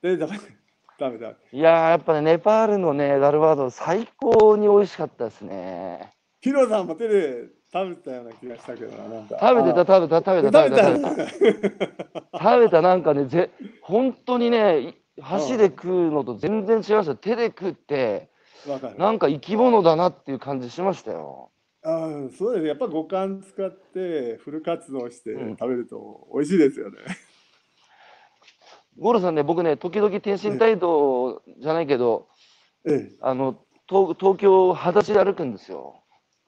[0.02, 0.58] 手で食べて
[1.00, 1.32] 食べた。
[1.52, 6.12] いやー、やっぱね、ネパールのね、ダルバード、最高に美味しかったですね。
[6.42, 9.28] ヒロさんも手で食べたような気がしたけどな。
[9.28, 12.40] 食べてた、食べた、食べた、食べた、食べた。
[12.40, 13.50] 食べた、なんかね、ぜ
[13.82, 17.16] 本当にね、い箸で食うのと全然違いました。
[17.16, 18.30] 手で食って。
[18.98, 21.52] なんか生き物だなっていう感じしましたよ。
[21.84, 22.70] あーそうですね。
[22.70, 26.98] やっぱ五感使ってフル活動してうん食べると美味しいですよね。
[28.98, 32.28] ゴロさんね、僕ね、時々転身態度じゃないけど、
[32.86, 33.16] ええ。
[33.22, 33.58] あの、
[33.90, 36.02] 東東京、裸足で歩くんですよ。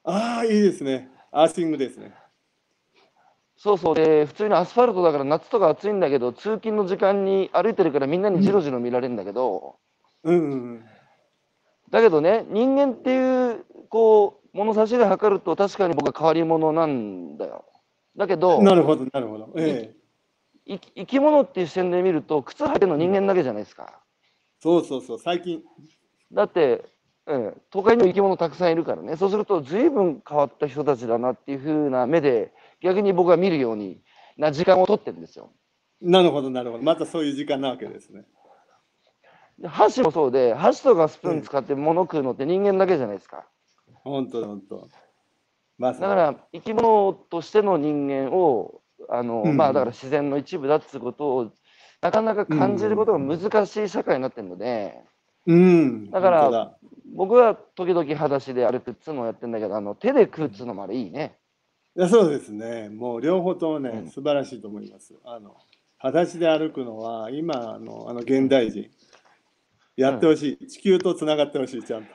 [0.03, 1.09] ああ、いいですね。
[1.31, 2.13] アーシングですね。
[3.57, 9.77] そうそうで、普通にアスファルトだから夏とか暑いんだけど、通勤の時間に歩いてるからみんなにじろじろ見られるんだけど、
[10.23, 10.85] うんうんうん。
[11.89, 17.65] だけどね、人間っていう、こう、物差しで測ると確かに僕は変わり者なんだよ。
[18.15, 19.53] だけど、なるほど、なるほど。
[19.57, 19.96] ええ。
[20.67, 24.01] い生き物っていう視点で見ると、靴履いてるの人間だけじゃないですか。
[24.59, 25.19] そうそうそう。
[25.19, 25.63] 最近。
[26.31, 26.85] だって、
[27.25, 34.01] うん、都会にも生き物たくさんいるからね、そうすると、ずいぶん変わった人たちだなっていう風な目で、逆に僕は見るように
[34.37, 35.51] な時間を取ってるんですよ。
[36.01, 36.83] なるほど、なるほど。
[36.83, 38.25] またそういう時間なわけですね。
[39.59, 43.45] で箸もそうで、箸とかスプーン使って物食うのって人間だけじゃないですか。
[44.03, 44.87] 本当本当。
[45.77, 48.76] まさにだから、生き物としての人間を、
[49.09, 51.51] あの、うんまあ、だから自然の一部だっていうことを、
[52.01, 55.01] なかなか感じることが難しい社会になってるので、
[55.47, 56.11] うん。
[56.11, 56.77] だから
[57.15, 61.37] 僕は時々裸足で歩くっつうのをやってるんだけど、あの手で食うっつうのもあれいいね。
[61.95, 65.15] いやそうですね、もう両方ともね、うん素晴らしいと思います。
[65.23, 65.55] あの
[65.97, 68.91] 裸足で歩くのは、今のあの現代人、
[69.95, 72.13] やってほしい、地球とつながってほしい、ちゃんと。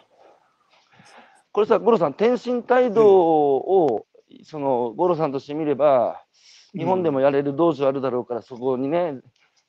[1.51, 4.07] これさ、五郎さん、天神帯道を、
[4.45, 6.22] その五郎さんとして見れば、
[6.75, 9.20] 日本でもやれる道場あるだろうから、そこにね、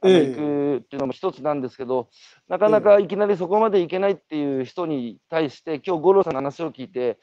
[0.02, 2.10] 行くっていうのも一つなんですけど、
[2.50, 7.18] なかなかいきなりそこまで行けないっていう人に対して、今日五郎さんの話を聞いて、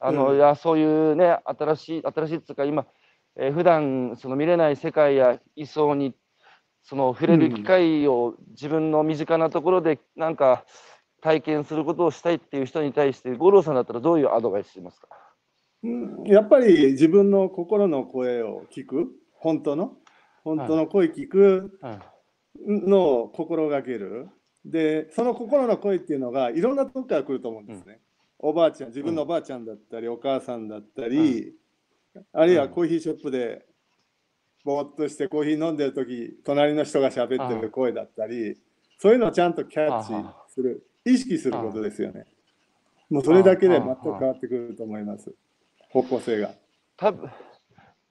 [0.00, 2.86] あのうんいやそういうね、新しい、新しいっていうか、今、
[3.36, 6.14] えー普段その見れない世界や位相に
[6.82, 10.64] その触れる機会を自分の身近なところでなんか
[11.22, 15.08] 体験することをしたいっていう人に対して、五郎さんだったらどういうアドバイスしますか？
[15.84, 19.12] うんやっぱり自分の心の声を聞く、
[19.42, 19.96] 本当の、
[20.44, 21.78] 本当の声聞く？
[21.82, 21.98] うん
[22.88, 24.28] のを心がける？
[24.64, 27.98] で、その心の声っていうのがいろんなとこから来ると思うんですね。
[28.38, 31.54] おばあちゃん、自分のおばあちゃんだったり、お母さんだったり、
[32.32, 33.66] あるいはコーヒーショップで
[34.64, 38.58] ぼーっとしてコーヒー飲んでる時隣の人が喋ってる声だったり、
[38.98, 40.12] そういうのをちゃんとキャッチ
[40.54, 42.26] する、意識することですよね。
[43.10, 45.34] もうそれだけで全く変わってくると思います。
[45.90, 46.52] 方向性が。
[46.96, 47.28] 多分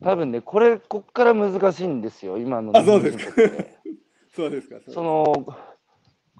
[0.03, 3.41] 多分ね、これ、こっから難しいんですよ、今のあそうですか
[4.35, 4.77] そうですか。
[4.87, 5.45] その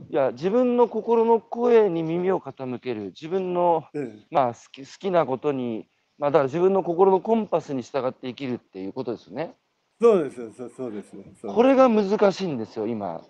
[0.10, 5.88] いや自分の心の声に耳を傾ける、自分の、うん、まあ、好き好きなことに、
[6.18, 9.56] まあ、だから自分の心のコンパスに従って生きるっていうことですよね。
[10.02, 11.26] そうですそうそうですね。
[11.46, 13.22] これが難しいんですよ、今。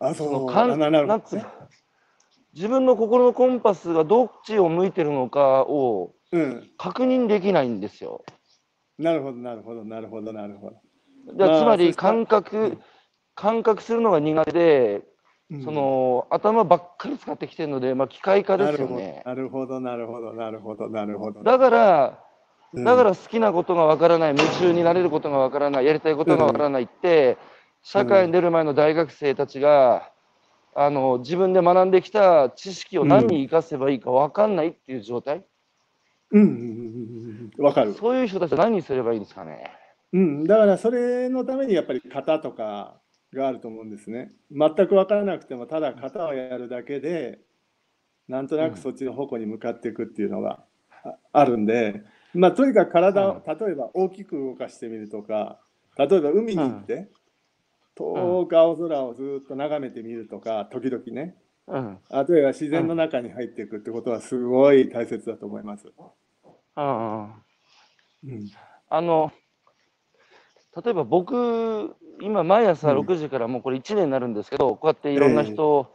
[0.00, 0.30] あ、そそう。
[0.30, 1.44] のね
[2.52, 6.70] 自分の心のコンパスがどっちを向いてるのかをうん。
[6.78, 8.24] 確認できないんですよ。
[8.98, 10.76] なるほど、なるほど、なるほど、なるほど。
[11.36, 12.78] だからつまり感覚、
[13.34, 15.04] 感覚するのが苦手で、
[15.50, 15.64] うん。
[15.64, 19.22] その頭ばっかり使ってきてるので、まあ、機械化ですよね。
[19.26, 21.42] なるほど、なるほど、なるほど、なるほど。
[21.42, 22.24] だから、
[22.72, 22.84] うん。
[22.84, 27.38] だから好きなことがわからない、夢中になれることがわからない、やりたいことがわからないって、
[27.82, 30.10] 社会に出る前の大学生たちが、
[30.76, 35.44] あの自分で学んできた知識を何に生かせばいいかわかんないっていう状態、
[36.32, 37.23] うんうんうん、
[37.58, 37.94] わかる。
[37.94, 39.70] そういう人たちは何にすればいいですかね。
[40.12, 43.00] うん、だからそれのためにやっぱり型とか
[43.32, 44.32] があると思うんですね。
[44.50, 47.40] 全く分からなくてもただ型をやるだけで
[48.28, 50.64] なんとなくそっちの方向に向かっていくっていうのが
[51.04, 52.02] ああるんで、
[52.32, 55.58] まあ、とにかく体を例えば大きく動かしてみるとか
[55.98, 57.08] 例えば海に行って
[57.96, 61.36] 遠く青空をずっと眺めてみるとか時々ね
[61.66, 61.98] うん。
[62.10, 65.86] あとは自然の中に入っていくってことはすごい大切だと思います。
[66.76, 67.34] うんうん
[68.90, 69.32] あの
[70.84, 72.98] 例えば僕、今、毎朝うん。
[73.00, 75.94] 6時からもうこれ1年になるんですけど、こうやっていろんな人、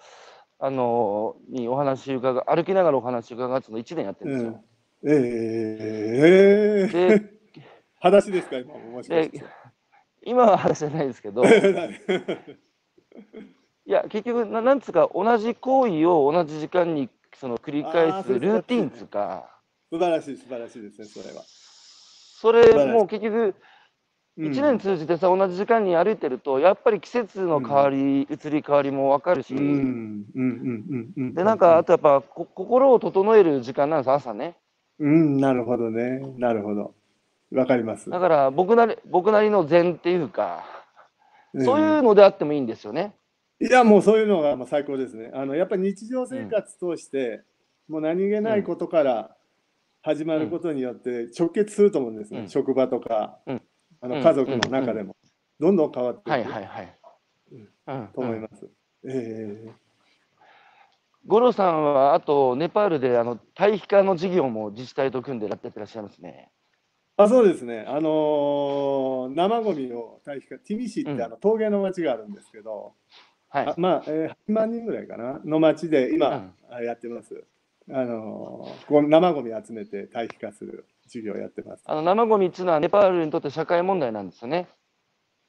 [0.57, 4.63] あのにお話伺う、歩きながらお話伺うってのを1年やってるんですよ。
[5.05, 7.09] ええ。
[7.09, 7.23] で
[7.99, 8.57] 裸足ですか？
[8.57, 9.45] 今ももしかしでて。
[10.23, 11.49] 今は話じゃないですけど、 い
[13.85, 19.58] や、結局な、なんつうか、同じ行為を同じ時間にその繰りあ返すルーティンつうか、
[19.89, 21.43] 素晴らしい素晴らしいですねそれは。
[21.45, 23.55] それもう結局、うん
[24.39, 31.33] 1年通じてさ、同じ時間に歩いてると、やっぱり季節の変わり、移り変わりも分かるし、うんうんうんうんうん。
[31.33, 34.55] で、なんか、あとやっぱ、こ心を整える時間なんです、朝ね。
[34.99, 36.93] うんなるほどねなるほど
[37.53, 38.09] わかります。
[38.09, 40.63] だから、僕なり、僕なりの禅っていうか、
[41.65, 43.13] そういうのであってもいいんですよね。
[43.61, 45.31] いやもうそういうのが最高ですね。
[45.33, 47.41] あのやっぱり日常生活通して、
[47.89, 49.35] もう何気ないことから
[50.09, 52.41] 始まることによって直結すると思うんですね。
[52.41, 52.49] うん。
[52.49, 53.55] 職場とか、うん。
[53.55, 53.61] うん
[54.01, 55.13] あの家族の中でも、
[55.59, 56.97] どんどん変わっていく、はいはいはい。
[57.51, 58.07] うん。
[58.13, 58.65] と思います。
[59.05, 59.71] ええ
[61.25, 66.49] 五郎さんは、あと、ネパールで、あの、堆肥化の事業も自治体と組んでやってらっしゃいますね。
[67.17, 71.21] あそうですね、あのー生ゴミを堆肥化、ティミシってうん。
[71.21, 72.93] あの陶芸の町があるんですけど、
[73.49, 73.67] はい。
[73.67, 73.75] あ。
[73.77, 77.43] まあ、えー、8万人ぐらいかな、の町で今、やってます。
[77.91, 81.83] あのーこう生ゴミ集めて堆肥化する授業をやってます。
[81.85, 84.67] あの、生ゴミっていうのは、ネパールにとって社会問題なんですよね。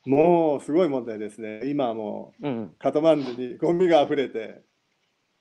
[0.06, 1.60] もうすごい問題ですね。
[1.68, 4.62] 今はもうカトマンズにゴミが溢れて、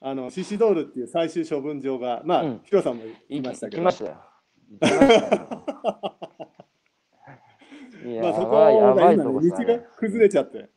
[0.02, 4.18] あのシシドールっていう最終処分場が、まあ、うんヒロさんも言い行ましたけど、きましたよ。
[4.82, 5.50] ましたよ。
[8.12, 10.70] いやまあ、そこが今、ね、道が崩れちゃって、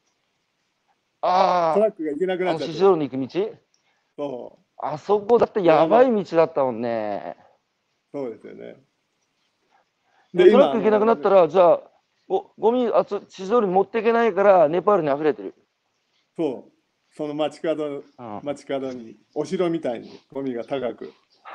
[1.21, 3.59] ああ、トラックが行けなくなっちゃってシシ、ドールに行く道？
[4.17, 7.37] そうあそこだってやばい道だったもんね。
[8.13, 8.77] そうですよね。
[10.35, 11.81] でトラック行けなくならったら、じゃあ、
[12.29, 15.55] ごゴミあつシシドールに持っていけないから、ネパールに溢れてる。
[16.37, 16.73] そう、
[17.15, 21.13] その街角、うん街角にお城みたいにゴミが高く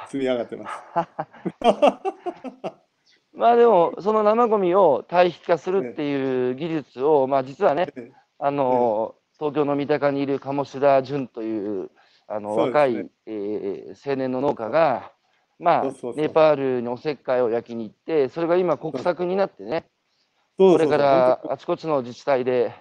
[0.07, 0.83] 積み上がってます。
[3.33, 11.91] まあでも、その生ゴミを堆肥化するっていう技術を、まあ実はね、ええあの、東京の三鷹にいる鴨志田淳という、
[12.27, 12.61] あの、ね。
[12.63, 15.11] 若い、えー青年の農家が、
[15.59, 15.83] まあ
[16.15, 19.85] ネパールにおせっかいを焼きに行って、それが今国策になってね、
[20.57, 22.73] これから本あちこちの自治体で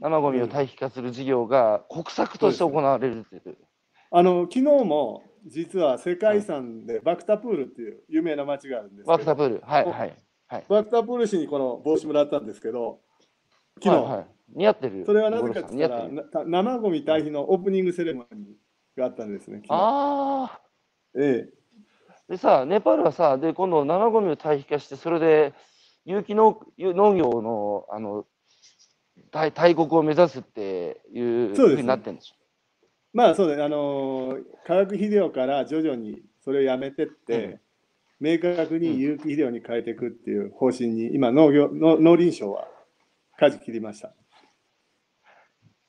[0.00, 3.42] 生ゴミを堆肥化する事業が国策として行われるという。
[4.10, 9.12] 当あの昨日も実は世界遺産でバクタプールっていう有名な町があるんですけど。
[9.12, 10.64] ワクタプール、はいはい。
[10.68, 13.00] バクタプール市にこの帽子もらったんですけど
[13.82, 14.16] 昨日、はい。
[14.18, 15.04] はい、似合ってる。
[15.06, 16.14] それはなぜか五って言ったら郎さん。
[16.14, 16.50] 似合ってる。
[16.50, 18.65] な生ゴミ堆肥のオープニングセレモニー
[18.96, 19.70] があったんですね昨日。
[19.70, 20.60] あ
[21.18, 21.52] ええ。
[22.10, 22.14] あ。
[22.28, 25.54] でさ、ネパールはさ、で、今度生ゴミを堆肥化して、それで
[26.04, 28.26] 有機農農業の、あの、
[29.30, 31.76] 大大国を目指すっていうそうですね。
[31.76, 32.34] ふうになってるんでしょ。
[33.12, 37.60] まあそうですあのー化学肥料から徐々にそれをやめてって、
[38.20, 42.66] 明確に有機肥料に変えていくっていう方針に今農業の農林省は
[43.38, 44.12] 舵切りました。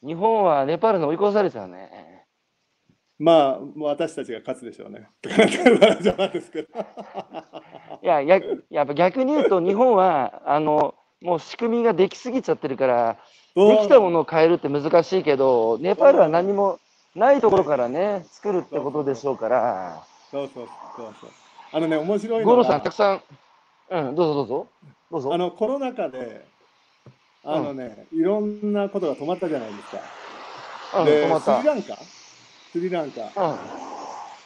[0.05, 2.16] 日本はネパールに追い越されちゃうね。
[3.19, 5.07] まあもう私たちが勝つでしょうね。
[8.03, 8.39] いや、や
[8.69, 13.17] やっぱ逆に言うと、日本は、あの、もう仕組みができすぎちゃってるから、
[13.55, 16.79] できたものを変えるって難しいけど、ネパールは何も
[17.15, 21.29] ないところからね、作るってことでしょうから、そうそうそうそう。
[21.71, 23.21] あのね面白いの五郎さん、たがくさん、
[23.89, 24.67] うん、どうぞどうぞ、
[25.09, 25.33] どうぞ。
[25.33, 26.45] あのコロナ禍で
[27.43, 30.99] あのね、いろんなことが止まったじゃないですか。
[30.99, 31.57] うん、で止まった。
[31.59, 31.97] スリランカ
[32.77, 33.21] スリランカ。
[33.21, 33.57] うん、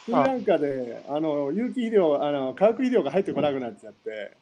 [0.04, 4.36] スリランカであの有機肥料あの化学肥料が入ってこなくなっちゃって。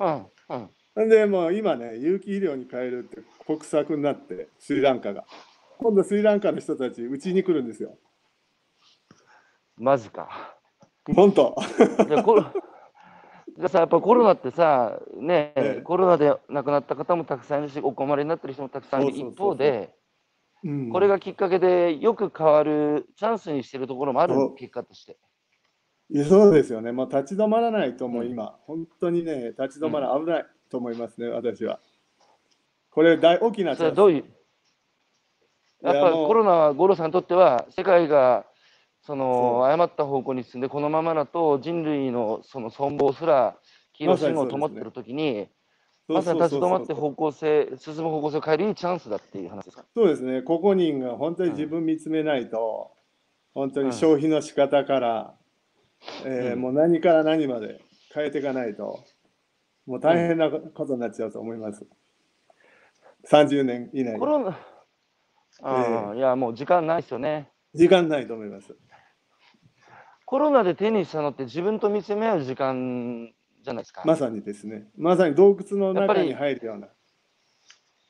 [0.00, 0.26] うん、
[0.96, 1.08] うん。
[1.08, 5.24] でもう今ね有機肥料に変えるって国策になってスリランカが。
[5.78, 7.96] 今度スリランカの人たちうちに来るんですよ。
[9.76, 10.56] マジか。
[11.14, 11.54] 本当。
[11.58, 12.44] あコロ
[13.58, 19.32] じゃあさ、やっぱコロナってさ、ね、ええコロナで亡くなった方もたくさんいるし、お困りになってる人もたくさんいるそうそうそう。
[19.32, 19.94] 一方で、
[20.64, 20.90] うん。
[20.90, 25.16] これがきっかけでよく変わるチャンスにしてるところもある結果として。
[26.28, 26.92] そうですよね。
[26.92, 28.30] もう立ち止まらないともううん。
[28.30, 31.80] 今、本当にね立ち止まら危ないと思いますね、私は。
[32.90, 34.24] これ大大きなチャンどういう、
[35.82, 36.28] やっぱいやもう。
[36.28, 38.44] コロナは五郎さんにとっては、世界が
[39.00, 43.56] そのそ誤った方向に進んで、このままだと人類のその存亡すら
[43.94, 45.48] 黄色信号を灯ってるときに、
[46.08, 49.84] まさに立ち止まって方向性、進む方向性を変えるいいチャンスだっていう話ですか？
[49.94, 52.92] そうですね、個々人が本当に自分見つめないと、
[53.54, 55.34] 本当に消費の仕方から、
[56.24, 57.80] えーうんもう何から何まで
[58.12, 59.04] 変えていかないと、
[59.86, 61.86] もう大変なことになっちゃうと思います。
[63.30, 64.18] 30年以内に。
[64.18, 64.58] コロナ、
[65.62, 67.50] ああいや、もう時間ないですよね。
[67.74, 68.74] 時間ないと思います。
[70.24, 73.32] コロナで手にしたのって自分と見つめ合う時間
[73.62, 74.02] じゃないですか。
[74.04, 76.88] まさにですね、まさに洞窟の中に入るような。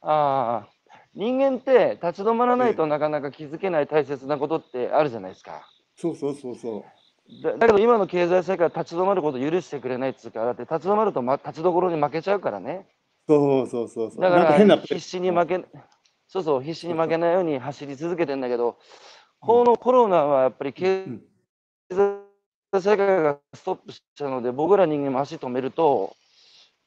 [0.00, 0.68] ああ、
[1.14, 5.68] 人間って立ち止まらないとなかなか気づけない大切なことってあるじゃないですか。
[5.96, 7.42] そうそうそうそう。
[7.42, 12.88] だだけど今の経済社会は立ち止まることを許してくれないっつうか、だって立ち止まると、ま、立ちどころに負けちゃうからね。
[13.28, 14.20] そうそうそうそう。
[14.20, 15.64] だから必死に負け、
[16.26, 18.78] そうそう、必死に負けないように走り続けてんだけど、
[19.40, 21.22] このコロナはやっぱり経うん
[22.80, 26.16] 済社会がストップしちゃうので、僕ら人間も足止めると、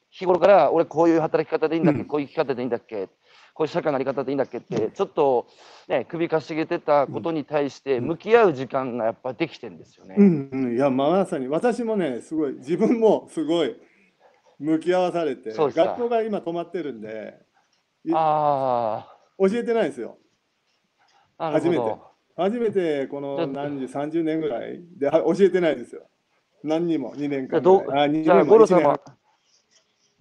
[0.09, 2.05] 日頃から俺こういう働き方でいいんだっけ、うん。
[2.07, 3.07] こういう生き方でいいんだっけ、
[3.53, 5.47] こういう社会のあり方でいいんだっけって、ちょっと
[5.87, 10.15] ね、首かしげてたことに対して向き合う時間がやっぱできてんですよね。
[10.17, 13.75] うんうん、いや、まさに私もね、すごい、自分もすごい
[14.57, 17.35] 向き合わされて、学校が今止まってるんで、
[18.05, 19.07] いあ
[19.37, 20.17] 教えてないんですよ。
[21.37, 21.77] 初めて。
[21.77, 22.14] ど。
[22.35, 26.07] 初めてこの何時、30年ぐらいでは教えてないですよ。
[26.63, 28.09] 何にも、2年間ぐらい。
[28.09, 28.99] あ、2じゃあ、年も1年五郎さんも半。、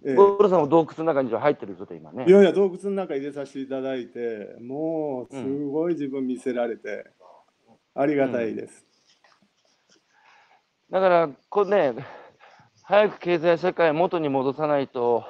[0.06, 2.30] ええ五郎さんも洞窟の中に入ってる状態今ねい。
[2.30, 7.04] やいや、洞窟の中入れさせていただいて、もうすごい自分見せられて、
[7.94, 8.86] ありがたいです。
[10.90, 12.04] だから、これね、
[12.84, 15.24] 早く経済社会を元に戻さないと、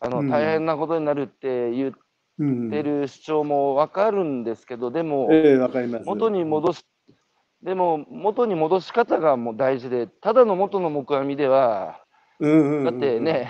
[0.00, 1.92] あのうん大変なことになるって言うんっ
[2.70, 6.04] てる主張もわかるんですけど、でも、ええわかります。
[6.04, 6.86] 元に戻す、
[7.62, 12.00] でも、元に戻し方がもう大事で、ただの元の木阿弥では、
[12.40, 13.48] だってね、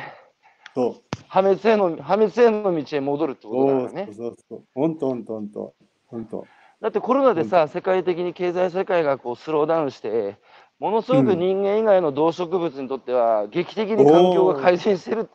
[0.74, 1.16] そう。
[1.28, 4.08] 破滅への、破滅への道へ戻るってことだからね。
[4.12, 4.62] そうそう。
[4.74, 5.74] 本当本当本当
[6.06, 6.46] 本当。
[6.80, 10.38] だってコロナでさ、世界的に経済社会がこうスローダウンして、
[10.78, 15.28] ものすごく人間以外の動植物にとっては、劇的に環境が改善してる、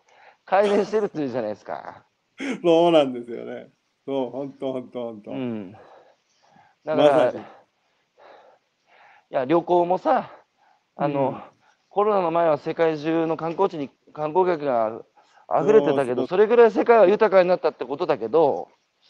[0.43, 2.03] 改善してるっていうじゃないですか。
[2.63, 3.71] そうなんですよね。
[4.05, 5.31] そう、本当本当本当。
[5.31, 5.71] うん。
[5.71, 7.36] だから、い
[9.29, 10.31] や、旅行もさ、
[10.95, 11.55] あの、うん
[11.95, 15.01] コロナの前は世界中の観光地に観光客が
[15.61, 18.67] 溢れてたけど、それぐらい世界は豊かになったってことだけど、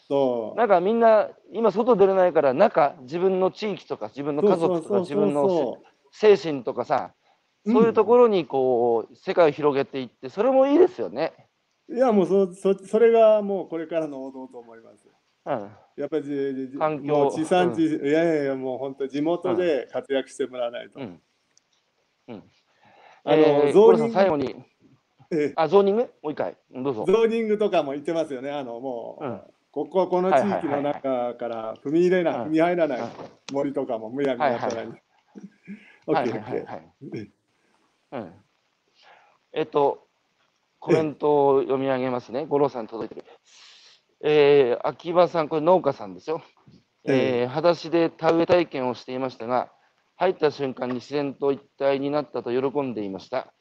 [0.08, 0.56] そう。
[0.56, 7.10] なんかみんな、今、外出れないから、中、自分の地域とか、自分の家族とか、自分のそ精神とかさ、
[7.64, 11.45] うんそういうところにこう世界を広げていって、それもいいですよね。
[11.88, 15.06] ういやもうそそそれがもうこれからの王道と思います。
[15.46, 20.98] うん、やっぱりじじ環境もう地産地、いやいやいやもう本当地元で活躍してもらわないと。
[20.98, 21.22] うん。
[22.28, 22.42] うん。
[23.22, 24.64] あのえー、ゾーニング
[25.30, 26.02] ええあ、ゾーニング？
[26.22, 27.04] もう一回、うんどうぞ。
[27.06, 28.50] ゾーニングとかも言ってますよね。
[28.50, 33.08] あのもう、うんこここの地域の中から踏み入れない、うん踏み入らないうん
[33.52, 34.92] 森とかもむやみやたらに。
[36.06, 38.32] オッケーオッケー。
[39.52, 40.05] えっと、
[40.86, 42.46] コメントを読み上げますね。
[42.46, 43.26] 五郎さんに届いてる。
[44.22, 46.42] えー、秋葉さん、これ農家さんですよ。
[47.04, 49.72] えー、裸足で田植え体験をしていましたが、
[50.14, 53.52] 入った瞬間に自然と一体になったと喜んでいました。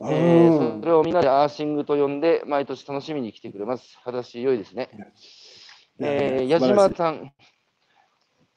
[0.00, 3.96] あえーーそれをみんなでアーシングと呼んで、毎年楽しみに来てくれます。
[4.04, 4.90] 裸足良いですね。
[6.00, 7.32] えー、矢島さん、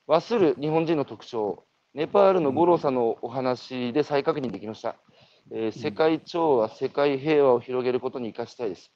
[0.10, 4.98] 忘る日本人の特徴、ネパールの五郎さんのお話で再確認できました。
[5.54, 8.92] えー世界調和、世界平和を広げることに生かしたいです。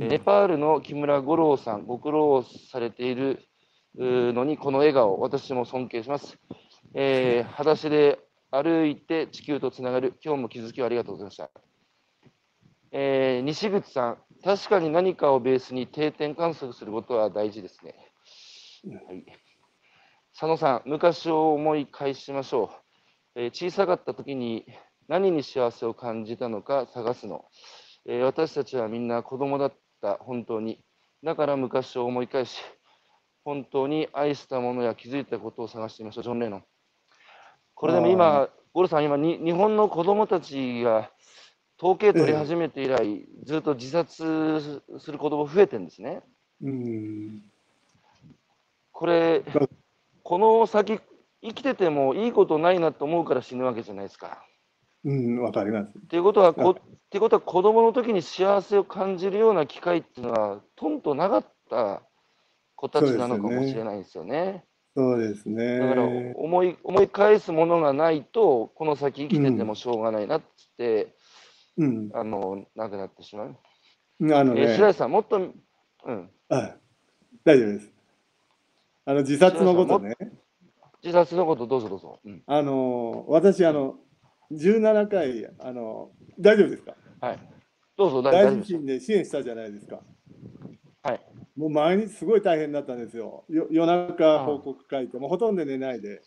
[0.00, 3.40] えーネパールの木村五郎さん、ご苦労されている
[3.96, 6.36] のに、この笑顔、私も尊敬します。
[6.94, 8.18] えー 裸足で
[8.50, 11.50] 歩いて地球とつながる、今日も気づきをありがとうございました。
[12.90, 17.94] えー西口さん、確かに何かをベースに定点観測することは大事ですね。
[19.06, 19.24] はい、
[20.32, 22.70] 佐野さん、昔を思い返しましょ
[23.36, 23.40] う。
[23.40, 24.66] えー小さかった時に
[25.08, 27.44] 何に幸せを感じたのか探すの。
[28.06, 30.78] えー私たちはみんな子供だった、本当に。
[31.22, 32.60] だから昔を思い返し、
[33.44, 36.64] 本当に愛したものや気づいたことを探してみましょう、ジョン・レノン。
[37.74, 41.10] これでもあ今、ゴルさん、今に、日本の子供たちが
[41.78, 46.22] 統計取り始めて以来、ずっと自殺する子供増えてるんですね。
[46.62, 47.42] うん。
[48.92, 49.68] これうん、
[50.22, 51.00] この先、
[51.42, 54.42] 生きててもいいことないなと思うから死ぬわけじゃないですか。
[55.04, 55.90] うん、わかります。
[55.98, 62.02] っていうことは、うんこっていうことは子供の時に幸せを感じるような機会っていうのは、とんとなかった
[62.74, 64.64] 子たちなのかもしれないですよね。
[64.96, 65.78] そうですね。
[65.78, 70.42] だから思い思い返すものがないと、この先生きててもしょうがないなっ
[70.76, 71.14] て、
[71.76, 72.10] うん。
[72.14, 73.56] あのなくなってしまう。
[74.20, 76.76] あのね、えー白石さん、もっと、うん、あ
[77.44, 77.92] 大丈夫です。
[79.04, 80.16] あの自殺のことね。
[81.02, 82.18] 自殺のことどうぞどうぞ。
[82.24, 83.96] うん、あの私あの
[84.54, 86.94] 17回あの大丈夫ですか？
[87.20, 87.38] はい。
[87.96, 90.00] どうぞ、大地震で支援したじゃないですか。
[91.02, 91.20] はい。
[91.56, 93.44] もう毎日すごい大変だったんですよ。
[93.48, 96.22] よ夜中報告書いて、もうほとんど寝ないで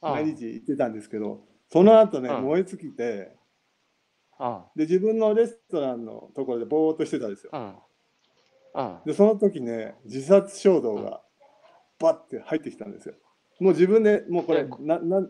[0.00, 3.36] 毎日行ってたんですけど、その後ね、うん燃え尽きて、
[4.38, 7.52] あで自分のレストランのところでぼーっとしてたんですよ。
[9.04, 11.22] で、その時ね、自殺衝動が
[11.98, 13.14] バッて入ってきたんですよ。
[13.58, 15.28] もう自分でもうこれえななな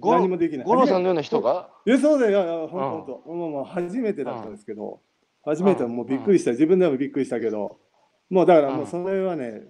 [0.00, 0.66] 何もできない。
[0.66, 1.70] 五郎さんのような人が？
[1.86, 3.06] いや、そうだよ、いやいや、ほん。
[3.06, 5.00] と、もうもう初めてだったんですけど、
[5.44, 7.78] 初めてはもうびっくりした、自分でもびっくりしたけど、
[8.30, 9.62] もうだからもうそれはね、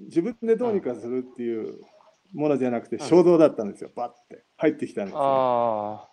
[0.00, 1.80] 自分でどうにかするっていう
[2.34, 2.98] ものじゃなくて、ん。
[2.98, 4.44] 衝動だったんですよ、バッて。
[4.58, 5.20] 入ってきたんですよ。
[5.22, 6.08] ああ、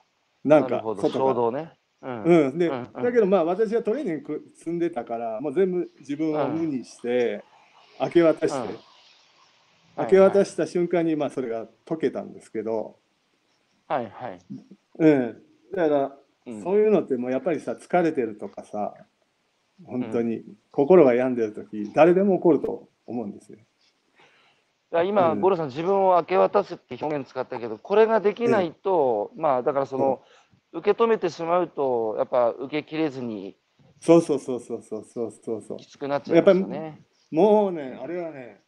[0.46, 1.10] なんか、外。
[1.10, 1.74] 衝動ね。
[2.02, 2.24] うん。
[2.24, 7.44] うん、で、だけどまあ私はトレーニング積んでたから、もう全部自分を無にして、
[8.00, 8.78] 明け渡して、うん
[9.98, 12.98] 明け渡した瞬間にまあそれが解けたんですけど、
[13.88, 14.40] はいはい。
[15.00, 15.42] うん、
[15.76, 16.18] だから、
[16.48, 16.64] うん。
[16.64, 18.94] そういうのってもうやっぱりさ疲れてるとかさ
[19.86, 23.60] 本当に心が病んでる時誰でも起こると思うんですよ。
[25.04, 25.42] 今、うん。
[25.42, 30.22] 五郎さん、自分を明け渡すって表現使ったけど、これができないと、まあ、だからその、
[30.72, 33.58] 受け止めてしまうと、やっぱ受けきれずに
[34.04, 35.62] そうそうそうそうそうそうそう。
[35.62, 37.02] そうきつくなっちゃいますよね。
[37.32, 38.60] もうねあれはね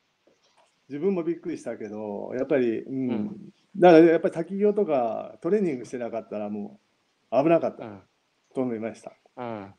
[0.89, 3.35] 自分もびっくりしたけどやっぱり、うんうん
[3.77, 6.79] だからやっぱり滝行とかトレーニングしてなかったらも
[7.29, 8.01] う危なかったうん
[8.53, 9.11] と思いました。
[9.35, 9.73] うん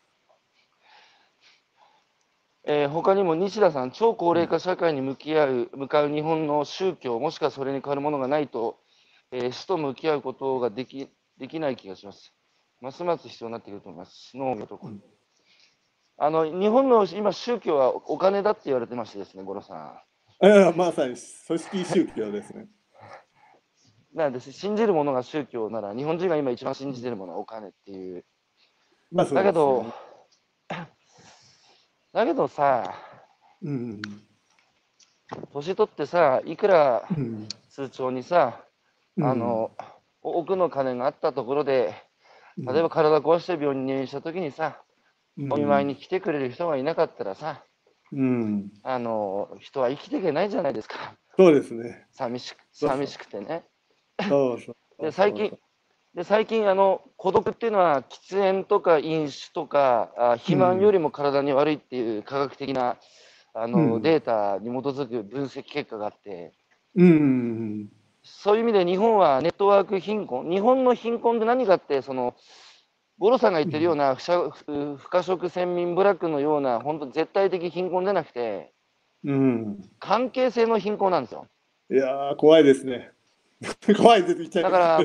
[2.68, 8.80] えー他にも西田さん、超高齢化社会に向き合う向かう日本の宗教、もしくはそれに変わるものがないと、
[9.30, 11.08] えー死と向き合うことができ
[11.38, 12.34] できない気がします。
[12.80, 14.36] ますます必要になってくると思います。
[14.36, 14.90] 農業とか。
[16.18, 22.62] あの日本の今、宗教はお金だって言われてましてですね、五郎さいやまさに組織宗教ですね。
[22.62, 22.68] ん。
[24.14, 28.24] なんです信じるものが宗教なら、日本人が今一番信じてるものはお金っていう。
[29.12, 29.86] まあそうだけど、
[32.12, 32.94] だけどさ、
[33.62, 34.02] うん
[35.52, 38.64] 年取ってさ、いくらうん通帳にさ、
[39.16, 39.70] うんあの、
[40.22, 41.94] 多くの金があったところで、
[42.56, 44.80] 例えば体壊して病院に入院した時にさ、
[45.38, 47.62] うんお見舞いに来てくれる人がいなかったらさ、
[48.12, 51.14] うん、あの人は生きていけないじゃないですか。
[51.36, 52.06] そうですね。
[52.12, 53.64] 寂しく寂しくてね。
[54.28, 55.02] そうそう。
[55.02, 55.58] で最近
[56.14, 62.96] で最近あの孤独っていうのは喫煙とか飲酒とかあ肥満よりも体に悪いっていう科学的な
[63.52, 66.52] あの、うんデータに基づく分析結果があって
[66.94, 67.88] うんうん
[68.22, 72.34] そういう意味で日本はネットワーク貧困日本の貧困って何かってその
[73.18, 78.72] 五郎さんが言ってるような不可食先民部落のような本当絶対的貧困じゃなくて
[79.24, 79.34] うん。
[79.34, 79.36] う
[79.70, 79.90] ん。
[79.98, 81.46] 関係性の貧困なんですよ。
[81.90, 83.12] いやー、怖いですね。
[83.96, 84.50] 怖いです。
[84.50, 84.98] だから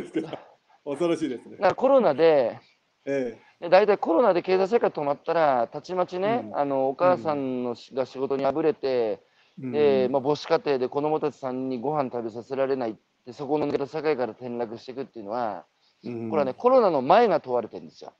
[0.83, 1.61] 恐ろしいですねだ。
[1.61, 2.59] からコロナで
[3.05, 9.21] えで大体コロナで経済生活止まったら、たちまちね、うんあのお母さんのしが仕事にあぶれて、
[9.63, 10.07] え。
[10.07, 18.13] でまあ、母子家庭で子供たちさんにご飯食べさせられないで、そこの社会から転落していくっていうのは、うんこれはね、、コロナの前が問われてるんですよ。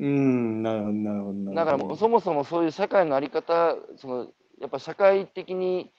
[0.00, 1.54] うん、なるほど、なるほど。
[1.54, 4.28] だからもうそもそもそういう社会のあり方、その
[4.60, 5.92] やっぱ社会的に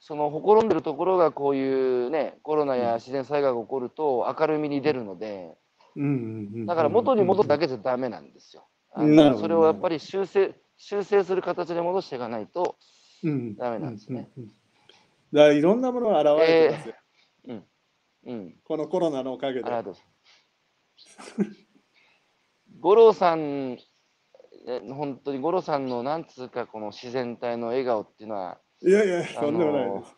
[0.00, 5.54] そのほころんでるところがこういうね、コロナや自然災害が起こると明るみに出るので、
[5.96, 8.66] うんだから元に戻すだけじゃダメなんですよ。
[8.96, 12.76] なるそれをやっぱり修正修正する形で戻していかないと、
[13.22, 14.30] うんダメなんですね。
[14.36, 14.52] うんうんうん
[15.32, 16.94] だからいろんなものが現れてますよ、
[17.48, 17.64] うん、
[18.26, 19.64] うん、このコロナのおかげで。
[19.66, 20.15] ありがとうございます。
[22.80, 23.78] 五郎さん、
[24.66, 30.16] え本当に五郎さんのなんつうか、この自然体の笑顔っていうのは、いやいや、あとんでもないのです。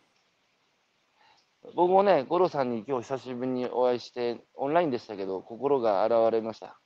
[1.75, 6.79] 僕もね、五郎さんに今日久しぶりにお会いして、オンラインでしたけど、心が洗われました。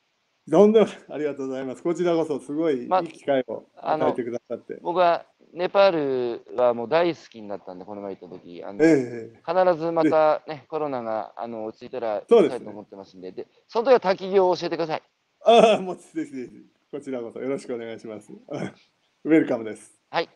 [0.49, 0.97] とんでもない。
[1.09, 1.83] ありがとうございます。
[1.83, 4.79] こちらこそすごいいまい機会を与えてくださって。
[4.81, 15.03] 僕はネパールはもう大好きになったんで、この前行った時あのええ必ずまたね、コロナがあの落ち着いたら行きたいと思ってますんで、でその時は滝行を教えてください。
[15.45, 16.49] ああ、もうぜひぜひ、
[16.91, 18.31] こちらこそよろしくお願いします。
[19.25, 19.93] ウェルカムです。
[20.09, 20.29] はい。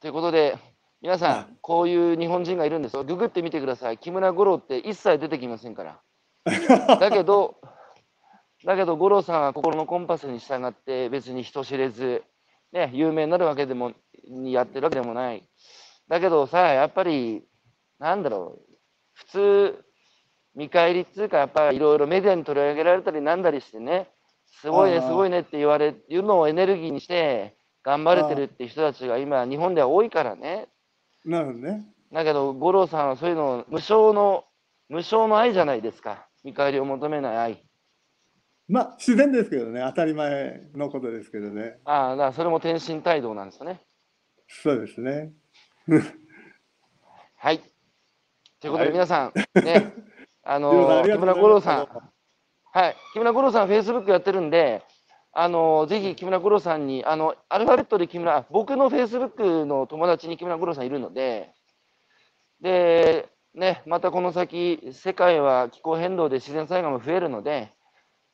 [0.00, 0.56] ということで、
[1.00, 3.02] 皆さん、こういう日本人がいるんですよ。
[3.02, 3.98] ググってみてください。
[3.98, 6.00] 木村五郎って一切出てきませんから。
[7.00, 7.56] だけど、
[8.64, 12.22] だけど五郎さんは心のコンパスに従って別に人知れず、
[12.72, 13.92] ね、有名になるわけでも、
[14.28, 15.42] にやってるわけでもない。
[16.08, 17.42] だけどさ、やっぱり、
[17.98, 18.74] なんだろう、
[19.14, 19.84] 普通、
[20.54, 24.10] 見返りっていうか、やっぱりいろいろメディアに取り上げられたりなんだりしてね、
[24.60, 30.68] すごいね、すごいねって言われるのをエネルギーにして、頑張れてるっていう人たちが今、日本では多いからね。
[31.24, 31.84] なるほどね。
[32.12, 34.44] だけど、五郎さんはそういうのを無償の、
[34.88, 36.28] 無償の愛じゃないですか。
[36.44, 37.64] 見返りを求めない愛。
[38.68, 41.78] まあ、自然ですけどね、当たり前のことですけどね。
[41.84, 43.80] ああ、だからそれも天心態度なんですよね。
[44.60, 45.32] そうですね。
[47.38, 47.60] はい。
[48.60, 49.32] ということで、はい皆さん、
[49.64, 49.92] ね、
[50.44, 51.88] あの木村五郎さん、
[52.72, 54.82] はい、木村五郎さん、フェイスブックやってるんで、
[55.32, 61.50] あのぜひ木村五郎さんに、あのアルファベットで木村、あ僕のフェイスブックの友達に木村五郎さんいるので、
[62.60, 67.72] で、ね、またこの先、世界は気候変動で自然災害も増えるので、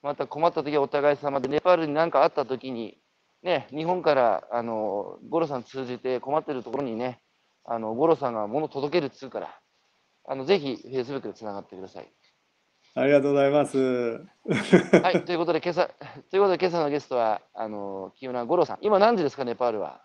[0.03, 2.99] また困った時はお互い様で、ネパールに何かあった時に、
[3.43, 7.21] ね、日本からあの五郎さん通じて困ってるところにね、
[7.65, 9.61] あの五郎さんが物届けるっつうから、
[10.27, 12.13] あのぜひフェイスブックでつながってください。
[12.95, 13.79] ありがとうございます。
[15.03, 15.89] はい、ということで、今朝、
[16.31, 18.79] ということで、今朝のゲストは、あの、清村五郎さん。
[18.81, 20.03] 今何時ですか、ネパールは？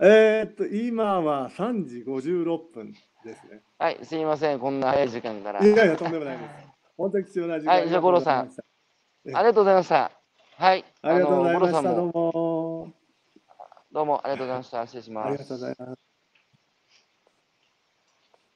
[0.00, 2.92] えーっと、今は3時56分
[3.24, 3.60] ですね。
[3.78, 5.62] はい、すみません、こんな早い時間から。
[5.62, 6.70] いやいや、とんでもないです。
[7.00, 8.50] 本当に貴重な時間はいじゃあ五郎さんあ
[9.24, 10.12] りがとうございました
[10.60, 11.94] はい、ありがとうございました。
[11.94, 12.92] どうも、も。
[13.92, 14.86] どうもありがとうございました。
[14.86, 15.58] 失礼しますありがとう。
[15.58, 16.09] ございます。